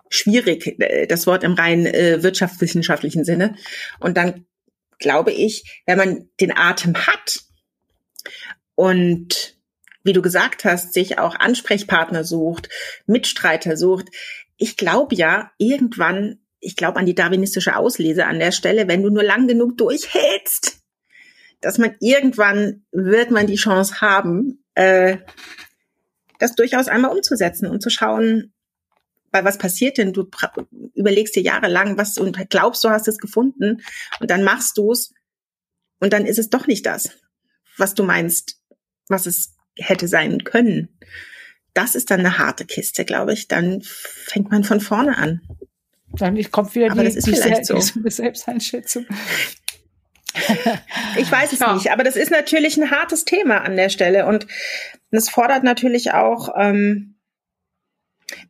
schwierig, 0.10 0.80
äh, 0.82 1.08
das 1.08 1.26
Wort 1.26 1.46
im 1.46 1.54
rein 1.54 1.86
äh, 1.86 2.22
wirtschaftswissenschaftlichen 2.22 3.24
Sinne. 3.24 3.56
Und 4.02 4.18
dann 4.18 4.46
glaube 5.00 5.32
ich, 5.32 5.82
wenn 5.86 5.98
man 5.98 6.30
den 6.42 6.56
Atem 6.56 6.96
hat 7.08 7.44
und 8.76 9.56
wie 10.04 10.14
du 10.14 10.22
gesagt 10.22 10.66
hast, 10.66 10.94
sich 10.94 11.18
auch 11.18 11.36
Ansprechpartner 11.36 12.24
sucht, 12.24 12.70
Mitstreiter 13.06 13.78
sucht. 13.78 14.10
Ich 14.64 14.78
glaube 14.78 15.14
ja, 15.14 15.52
irgendwann, 15.58 16.40
ich 16.62 16.78
glaube 16.78 16.98
an 16.98 17.06
die 17.06 17.14
darwinistische 17.14 17.76
Auslese 17.76 18.26
an 18.26 18.40
der 18.40 18.54
Stelle, 18.54 18.88
wenn 18.88 19.04
du 19.04 19.10
nur 19.10 19.22
lang 19.22 19.46
genug 19.46 19.78
durchhältst, 19.78 20.80
dass 21.60 21.80
man 21.80 21.98
irgendwann 22.00 22.86
wird 22.94 23.30
man 23.30 23.46
die 23.46 23.58
Chance 23.58 24.00
haben, 24.00 24.64
äh, 24.76 25.18
das 26.40 26.56
durchaus 26.56 26.88
einmal 26.88 27.12
umzusetzen 27.12 27.68
und 27.68 27.84
zu 27.84 27.90
schauen, 27.90 28.54
weil 29.32 29.44
was 29.44 29.58
passiert 29.58 29.98
denn? 29.98 30.14
Du 30.14 30.30
überlegst 30.96 31.36
dir 31.36 31.44
jahrelang 31.44 31.98
was 31.98 32.18
und 32.18 32.50
glaubst, 32.50 32.86
du 32.86 32.90
hast 32.90 33.10
es 33.10 33.18
gefunden 33.18 33.82
und 34.22 34.32
dann 34.32 34.46
machst 34.46 34.78
du 34.78 34.94
es 34.94 35.14
und 36.00 36.14
dann 36.14 36.26
ist 36.26 36.40
es 36.40 36.50
doch 36.50 36.68
nicht 36.68 36.86
das, 36.86 37.10
was 37.76 37.96
du 37.96 38.04
meinst, 38.04 38.62
was 39.10 39.26
es 39.26 39.58
hätte 39.76 40.08
sein 40.08 40.46
können. 40.46 40.88
Das 41.74 41.96
ist 41.96 42.12
dann 42.12 42.20
eine 42.20 42.38
harte 42.38 42.66
Kiste, 42.66 43.06
glaube 43.06 43.34
ich. 43.34 43.48
Dann 43.48 43.82
fängt 43.82 44.52
man 44.52 44.64
von 44.64 44.80
vorne 44.80 45.18
an. 45.18 45.42
Dann 46.14 46.40
kommt 46.52 46.76
wieder 46.76 46.92
aber 46.92 47.02
die, 47.02 47.08
das 47.08 47.16
ist 47.16 47.28
die, 47.28 47.34
vielleicht 47.34 47.70
die, 47.70 47.82
so. 47.82 48.00
die 48.00 48.12
Selbsteinschätzung. 48.12 49.06
Ich 51.18 51.32
weiß 51.32 51.54
es 51.54 51.60
ja. 51.60 51.74
nicht, 51.76 51.92
aber 51.92 52.04
das 52.04 52.16
ist 52.16 52.32
natürlich 52.32 52.78
ein 52.78 52.90
hartes 52.90 53.24
Thema 53.24 53.62
an 53.62 53.76
der 53.76 53.90
Stelle 53.90 54.26
und 54.26 54.48
es 55.12 55.30
fordert 55.30 55.64
natürlich 55.64 56.12
auch 56.14 56.50
ähm, 56.58 57.16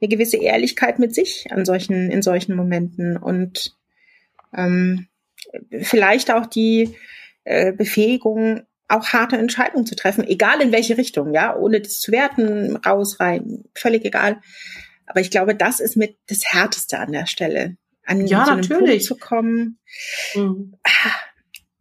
eine 0.01 0.07
gewisse 0.07 0.37
Ehrlichkeit 0.37 0.99
mit 0.99 1.13
sich 1.13 1.47
an 1.51 1.65
solchen, 1.65 2.09
in 2.09 2.21
solchen 2.21 2.55
Momenten 2.55 3.17
und 3.17 3.75
ähm, 4.55 5.07
vielleicht 5.81 6.31
auch 6.31 6.45
die 6.45 6.95
äh, 7.43 7.73
Befähigung, 7.73 8.63
auch 8.93 9.07
harte 9.09 9.37
Entscheidungen 9.37 9.85
zu 9.85 9.95
treffen, 9.95 10.25
egal 10.25 10.61
in 10.61 10.71
welche 10.71 10.97
Richtung, 10.97 11.33
ja, 11.33 11.55
ohne 11.55 11.81
das 11.81 11.99
zu 11.99 12.11
werten, 12.11 12.77
raus, 12.77 13.19
rein, 13.19 13.65
völlig 13.75 14.05
egal. 14.05 14.41
Aber 15.05 15.19
ich 15.19 15.31
glaube, 15.31 15.55
das 15.55 15.79
ist 15.79 15.97
mit 15.97 16.17
das 16.27 16.41
Härteste 16.45 16.99
an 16.99 17.11
der 17.11 17.25
Stelle, 17.25 17.77
an 18.05 18.25
ja, 18.25 18.45
so 18.45 18.55
natürlich. 18.55 18.79
Punkt 18.79 19.03
zu 19.03 19.15
kommen. 19.17 19.79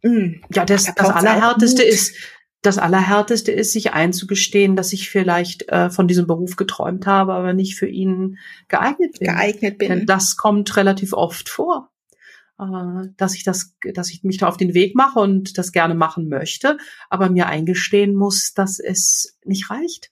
Mhm. 0.03 0.41
Ja, 0.53 0.65
das, 0.65 0.85
da 0.85 0.91
das 0.95 1.09
Allerhärteste 1.09 1.83
ist, 1.83 2.15
das 2.61 2.77
Allerhärteste 2.77 3.51
ist, 3.51 3.73
sich 3.73 3.93
einzugestehen, 3.93 4.75
dass 4.75 4.93
ich 4.93 5.09
vielleicht 5.09 5.69
äh, 5.69 5.89
von 5.89 6.07
diesem 6.07 6.27
Beruf 6.27 6.55
geträumt 6.55 7.05
habe, 7.05 7.33
aber 7.33 7.53
nicht 7.53 7.75
für 7.75 7.87
ihn 7.87 8.37
geeignet 8.67 9.19
bin. 9.19 9.27
Geeignet 9.27 9.77
bin. 9.77 9.89
Denn 9.89 10.05
das 10.05 10.37
kommt 10.37 10.75
relativ 10.75 11.13
oft 11.13 11.49
vor, 11.49 11.89
dass 12.57 13.35
ich 13.35 13.43
das, 13.43 13.75
dass 13.93 14.11
ich 14.11 14.23
mich 14.23 14.37
da 14.37 14.47
auf 14.47 14.57
den 14.57 14.73
Weg 14.73 14.95
mache 14.95 15.19
und 15.19 15.57
das 15.57 15.71
gerne 15.71 15.95
machen 15.95 16.29
möchte, 16.29 16.77
aber 17.09 17.29
mir 17.29 17.47
eingestehen 17.47 18.15
muss, 18.15 18.53
dass 18.53 18.79
es 18.79 19.37
nicht 19.43 19.69
reicht. 19.69 20.11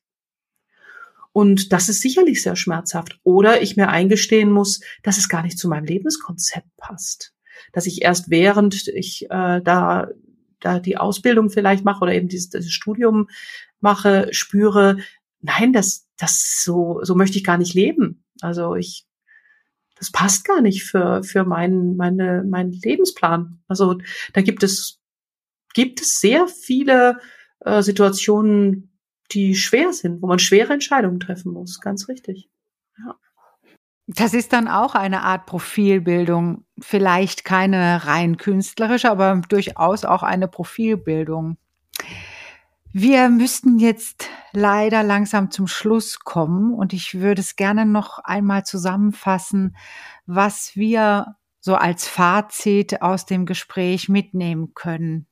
Und 1.33 1.71
das 1.71 1.87
ist 1.87 2.01
sicherlich 2.01 2.41
sehr 2.41 2.55
schmerzhaft. 2.55 3.19
Oder 3.23 3.61
ich 3.61 3.77
mir 3.77 3.87
eingestehen 3.87 4.51
muss, 4.51 4.81
dass 5.01 5.17
es 5.17 5.29
gar 5.29 5.43
nicht 5.43 5.57
zu 5.57 5.69
meinem 5.69 5.85
Lebenskonzept 5.85 6.67
passt. 6.77 7.33
Dass 7.71 7.85
ich 7.85 8.01
erst 8.01 8.29
während 8.29 8.87
ich 8.87 9.25
äh, 9.29 9.61
da 9.61 10.09
da 10.61 10.79
die 10.79 10.97
Ausbildung 10.97 11.49
vielleicht 11.49 11.83
mache 11.83 12.01
oder 12.03 12.13
eben 12.13 12.27
dieses, 12.27 12.49
dieses 12.49 12.71
Studium 12.71 13.27
mache, 13.79 14.29
spüre, 14.31 14.97
nein, 15.41 15.73
das, 15.73 16.07
das 16.17 16.61
so, 16.63 16.99
so 17.03 17.15
möchte 17.15 17.37
ich 17.37 17.43
gar 17.43 17.57
nicht 17.57 17.73
leben. 17.73 18.23
Also 18.41 18.75
ich, 18.75 19.05
das 20.01 20.11
passt 20.11 20.45
gar 20.45 20.61
nicht 20.61 20.83
für, 20.83 21.21
für 21.21 21.43
meinen, 21.43 21.95
meine, 21.95 22.43
meinen 22.43 22.71
Lebensplan. 22.71 23.61
Also 23.67 23.99
da 24.33 24.41
gibt 24.41 24.63
es, 24.63 24.99
gibt 25.75 26.01
es 26.01 26.19
sehr 26.19 26.47
viele 26.47 27.19
äh, 27.59 27.83
Situationen, 27.83 28.97
die 29.29 29.53
schwer 29.53 29.93
sind, 29.93 30.23
wo 30.23 30.25
man 30.25 30.39
schwere 30.39 30.73
Entscheidungen 30.73 31.19
treffen 31.19 31.53
muss. 31.53 31.79
Ganz 31.81 32.09
richtig. 32.09 32.49
Ja. 32.97 33.15
Das 34.07 34.33
ist 34.33 34.53
dann 34.53 34.67
auch 34.67 34.95
eine 34.95 35.21
Art 35.21 35.45
Profilbildung, 35.45 36.65
vielleicht 36.79 37.45
keine 37.45 38.07
rein 38.07 38.37
künstlerische, 38.37 39.11
aber 39.11 39.39
durchaus 39.49 40.03
auch 40.03 40.23
eine 40.23 40.47
Profilbildung. 40.47 41.57
Wir 42.93 43.29
müssten 43.29 43.79
jetzt 43.79 44.29
leider 44.51 45.01
langsam 45.01 45.49
zum 45.49 45.67
Schluss 45.67 46.19
kommen 46.19 46.73
und 46.73 46.91
ich 46.91 47.21
würde 47.21 47.39
es 47.39 47.55
gerne 47.55 47.85
noch 47.85 48.19
einmal 48.19 48.65
zusammenfassen, 48.65 49.77
was 50.25 50.75
wir 50.75 51.37
so 51.61 51.75
als 51.75 52.07
Fazit 52.07 53.01
aus 53.01 53.25
dem 53.25 53.45
Gespräch 53.45 54.09
mitnehmen 54.09 54.73
können. 54.73 55.27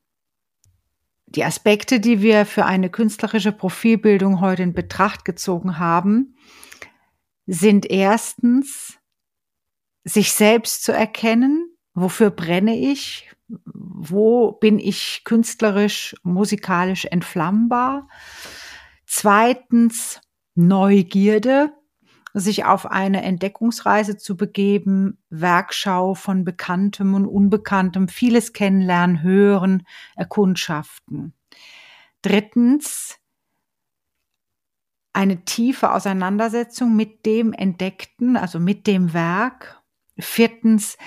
Die 1.25 1.43
Aspekte, 1.43 1.99
die 1.99 2.21
wir 2.21 2.45
für 2.45 2.65
eine 2.65 2.89
künstlerische 2.89 3.51
Profilbildung 3.51 4.39
heute 4.39 4.63
in 4.63 4.73
Betracht 4.73 5.25
gezogen 5.25 5.77
haben, 5.77 6.37
sind 7.45 7.85
erstens, 7.89 8.97
sich 10.05 10.31
selbst 10.31 10.83
zu 10.83 10.93
erkennen, 10.93 11.69
wofür 11.93 12.29
brenne 12.29 12.77
ich, 12.77 13.29
wo 13.47 14.51
bin 14.51 14.79
ich 14.79 15.23
künstlerisch, 15.23 16.15
musikalisch 16.23 17.05
entflammbar. 17.05 18.07
Zweitens, 19.05 20.21
Neugierde, 20.55 21.73
sich 22.33 22.65
auf 22.65 22.85
eine 22.85 23.23
Entdeckungsreise 23.23 24.17
zu 24.17 24.37
begeben, 24.37 25.17
Werkschau 25.29 26.13
von 26.13 26.43
Bekanntem 26.43 27.15
und 27.15 27.25
Unbekanntem, 27.25 28.07
vieles 28.07 28.53
kennenlernen, 28.53 29.23
hören, 29.23 29.83
erkundschaften. 30.15 31.33
Drittens, 32.21 33.17
eine 35.13 35.43
tiefe 35.43 35.91
Auseinandersetzung 35.91 36.95
mit 36.95 37.25
dem 37.25 37.51
Entdeckten, 37.53 38.37
also 38.37 38.59
mit 38.59 38.85
dem 38.85 39.13
Werk. 39.13 39.81
Viertens, 40.19 40.97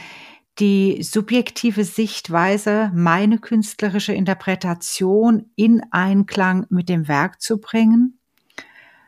die 0.59 1.03
subjektive 1.03 1.85
Sichtweise, 1.85 2.91
meine 2.95 3.39
künstlerische 3.39 4.13
Interpretation 4.13 5.51
in 5.57 5.83
Einklang 5.91 6.67
mit 6.69 6.89
dem 6.89 7.09
Werk 7.09 7.41
zu 7.41 7.59
bringen. 7.59 8.19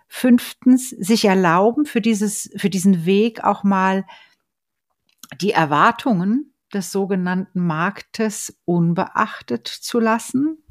Fünftens, 0.08 0.90
sich 0.90 1.24
erlauben, 1.24 1.86
für 1.86 2.00
dieses, 2.00 2.50
für 2.56 2.70
diesen 2.70 3.04
Weg 3.04 3.44
auch 3.44 3.62
mal 3.62 4.06
die 5.40 5.52
Erwartungen 5.52 6.54
des 6.72 6.92
sogenannten 6.92 7.66
Marktes 7.66 8.56
unbeachtet 8.64 9.68
zu 9.68 10.00
lassen. 10.00 10.62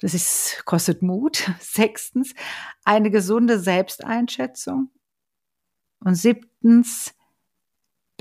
Das 0.00 0.14
ist, 0.14 0.62
kostet 0.64 1.02
Mut. 1.02 1.50
Sechstens, 1.60 2.34
eine 2.84 3.10
gesunde 3.10 3.58
Selbsteinschätzung. 3.58 4.90
Und 6.00 6.16
siebtens, 6.16 7.14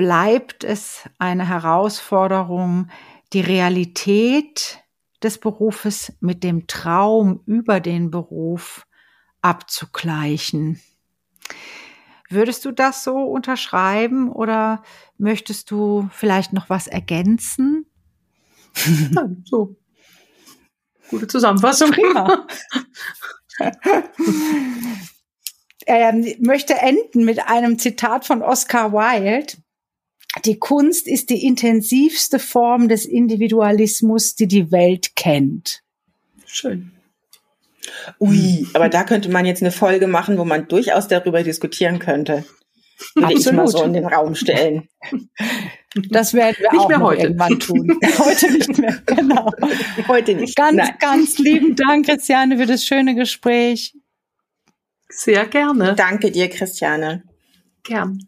bleibt 0.02 0.64
es 0.64 1.08
eine 1.20 1.48
Herausforderung, 1.48 2.88
die 3.34 3.42
Realität 3.42 4.80
des 5.22 5.38
Berufes 5.38 6.12
mit 6.22 6.44
dem 6.44 6.66
Traum 6.66 7.44
über 7.46 7.80
den 7.80 8.10
Beruf 8.10 8.88
abzugleichen. 9.44 10.82
Würdest 12.32 12.66
du 12.66 12.72
das 12.72 13.04
so 13.04 13.14
unterschreiben 13.16 14.32
oder 14.32 14.82
möchtest 15.20 15.70
du 15.70 16.10
vielleicht 16.12 16.52
noch 16.52 16.68
was 16.72 16.88
ergänzen? 16.88 17.86
So 19.46 19.76
Gute 21.12 21.28
Zusammenfassung. 21.28 21.92
Prima. 21.92 22.48
er 25.86 26.14
möchte 26.40 26.74
enden 26.74 27.24
mit 27.24 27.48
einem 27.48 27.78
Zitat 27.78 28.26
von 28.26 28.42
Oscar 28.42 28.94
Wilde. 28.94 29.62
Die 30.46 30.58
Kunst 30.60 31.08
ist 31.08 31.30
die 31.30 31.46
intensivste 31.46 32.40
Form 32.40 32.88
des 32.88 33.06
Individualismus, 33.06 34.36
die 34.36 34.48
die 34.48 34.72
Welt 34.72 35.16
kennt. 35.16 35.82
Schön. 36.46 36.92
Ui, 38.20 38.68
aber 38.74 38.90
da 38.90 39.04
könnte 39.04 39.30
man 39.30 39.46
jetzt 39.46 39.62
eine 39.62 39.72
Folge 39.72 40.08
machen, 40.08 40.38
wo 40.38 40.46
man 40.46 40.68
durchaus 40.68 41.08
darüber 41.08 41.44
diskutieren 41.44 42.00
könnte. 42.00 42.46
Würde 43.16 43.34
ich 43.34 43.52
mal 43.52 43.68
so 43.68 43.84
in 43.84 43.94
den 43.94 44.06
Raum 44.06 44.36
stellen. 44.36 44.88
Das 46.10 46.34
werden 46.34 46.56
wir 46.58 46.72
nicht 46.72 46.82
auch 46.82 46.88
mehr 46.88 47.02
heute. 47.02 47.22
irgendwann 47.24 47.60
tun. 47.60 48.00
heute 48.20 48.50
nicht 48.50 48.78
mehr, 48.78 48.98
genau. 49.06 49.52
Heute 50.08 50.36
nicht. 50.36 50.56
Ganz, 50.56 50.78
Nein. 50.78 50.94
ganz 51.02 51.38
lieben 51.38 51.76
Dank, 51.76 52.06
Christiane, 52.06 52.58
für 52.58 52.66
das 52.66 52.86
schöne 52.86 53.14
Gespräch. 53.14 53.94
Sehr 55.10 55.46
gerne. 55.48 55.96
Danke 55.96 56.32
dir, 56.32 56.50
Christiane. 56.50 57.24
Gern. 57.84 58.26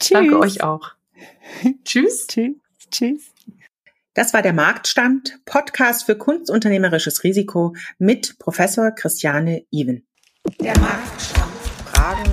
Tschüss. 0.00 0.12
Danke 0.12 0.38
euch 0.38 0.62
auch. 0.62 0.92
Tschüss. 1.84 2.26
Tschüss. 2.26 2.54
Tschüss. 2.90 3.32
Das 4.14 4.34
war 4.34 4.42
der 4.42 4.52
Marktstand, 4.52 5.40
Podcast 5.46 6.04
für 6.04 6.18
kunstunternehmerisches 6.18 7.24
Risiko 7.24 7.74
mit 7.98 8.38
Professor 8.38 8.90
Christiane 8.90 9.64
Even. 9.70 10.06
Der 10.60 10.78
Marktstand. 10.78 11.52
Fragen, 11.92 12.32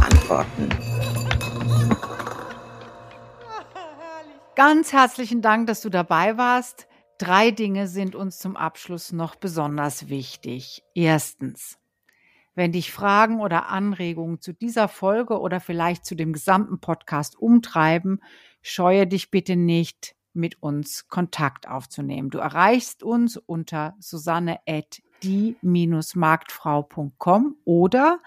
Antworten. 0.00 0.68
Ganz 4.56 4.92
herzlichen 4.92 5.40
Dank, 5.40 5.68
dass 5.68 5.80
du 5.80 5.88
dabei 5.88 6.36
warst. 6.36 6.88
Drei 7.18 7.50
Dinge 7.50 7.88
sind 7.88 8.14
uns 8.14 8.38
zum 8.38 8.56
Abschluss 8.56 9.12
noch 9.12 9.36
besonders 9.36 10.08
wichtig. 10.08 10.82
Erstens, 10.94 11.78
wenn 12.58 12.72
dich 12.72 12.92
Fragen 12.92 13.40
oder 13.40 13.68
Anregungen 13.68 14.42
zu 14.42 14.52
dieser 14.52 14.88
Folge 14.88 15.40
oder 15.40 15.60
vielleicht 15.60 16.04
zu 16.04 16.16
dem 16.16 16.34
gesamten 16.34 16.80
Podcast 16.80 17.38
umtreiben, 17.38 18.20
scheue 18.60 19.06
dich 19.06 19.30
bitte 19.30 19.56
nicht, 19.56 20.14
mit 20.34 20.62
uns 20.62 21.08
Kontakt 21.08 21.66
aufzunehmen. 21.68 22.28
Du 22.30 22.38
erreichst 22.38 23.02
uns 23.02 23.36
unter 23.36 23.96
susanne 23.98 24.60
at 24.66 25.02
die-marktfrau.com 25.22 27.56
oder 27.64 28.20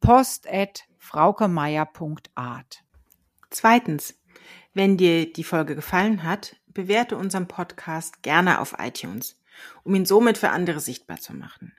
post 0.00 0.50
at 0.50 0.84
fraukemeier.art. 0.98 2.84
Zweitens, 3.50 4.18
wenn 4.74 4.96
dir 4.96 5.32
die 5.32 5.44
Folge 5.44 5.74
gefallen 5.74 6.22
hat, 6.22 6.56
bewerte 6.68 7.16
unseren 7.16 7.48
Podcast 7.48 8.22
gerne 8.22 8.60
auf 8.60 8.76
iTunes, 8.78 9.38
um 9.82 9.94
ihn 9.94 10.06
somit 10.06 10.38
für 10.38 10.50
andere 10.50 10.80
sichtbar 10.80 11.18
zu 11.18 11.34
machen. 11.34 11.72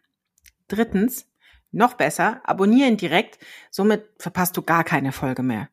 Drittens, 0.67 1.30
noch 1.71 1.93
besser, 1.93 2.41
abonniere 2.43 2.89
ihn 2.89 2.97
direkt, 2.97 3.39
somit 3.69 4.05
verpasst 4.17 4.57
du 4.57 4.61
gar 4.61 4.83
keine 4.83 5.11
Folge 5.11 5.43
mehr. 5.43 5.69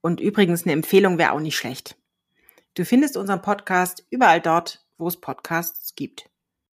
Und 0.00 0.20
übrigens, 0.20 0.64
eine 0.64 0.72
Empfehlung 0.72 1.18
wäre 1.18 1.32
auch 1.32 1.40
nicht 1.40 1.56
schlecht. 1.56 1.96
Du 2.74 2.84
findest 2.84 3.16
unseren 3.16 3.42
Podcast 3.42 4.04
überall 4.10 4.40
dort, 4.40 4.84
wo 4.98 5.08
es 5.08 5.20
Podcasts 5.20 5.94
gibt. 5.94 6.28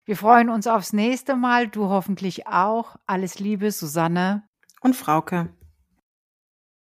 Wir 0.04 0.16
freuen 0.16 0.48
uns 0.48 0.66
aufs 0.66 0.92
nächste 0.92 1.36
Mal, 1.36 1.68
du 1.68 1.88
hoffentlich 1.88 2.46
auch. 2.46 2.96
Alles 3.06 3.38
Liebe, 3.38 3.70
Susanne 3.70 4.48
und 4.80 4.96
Frauke. 4.96 5.50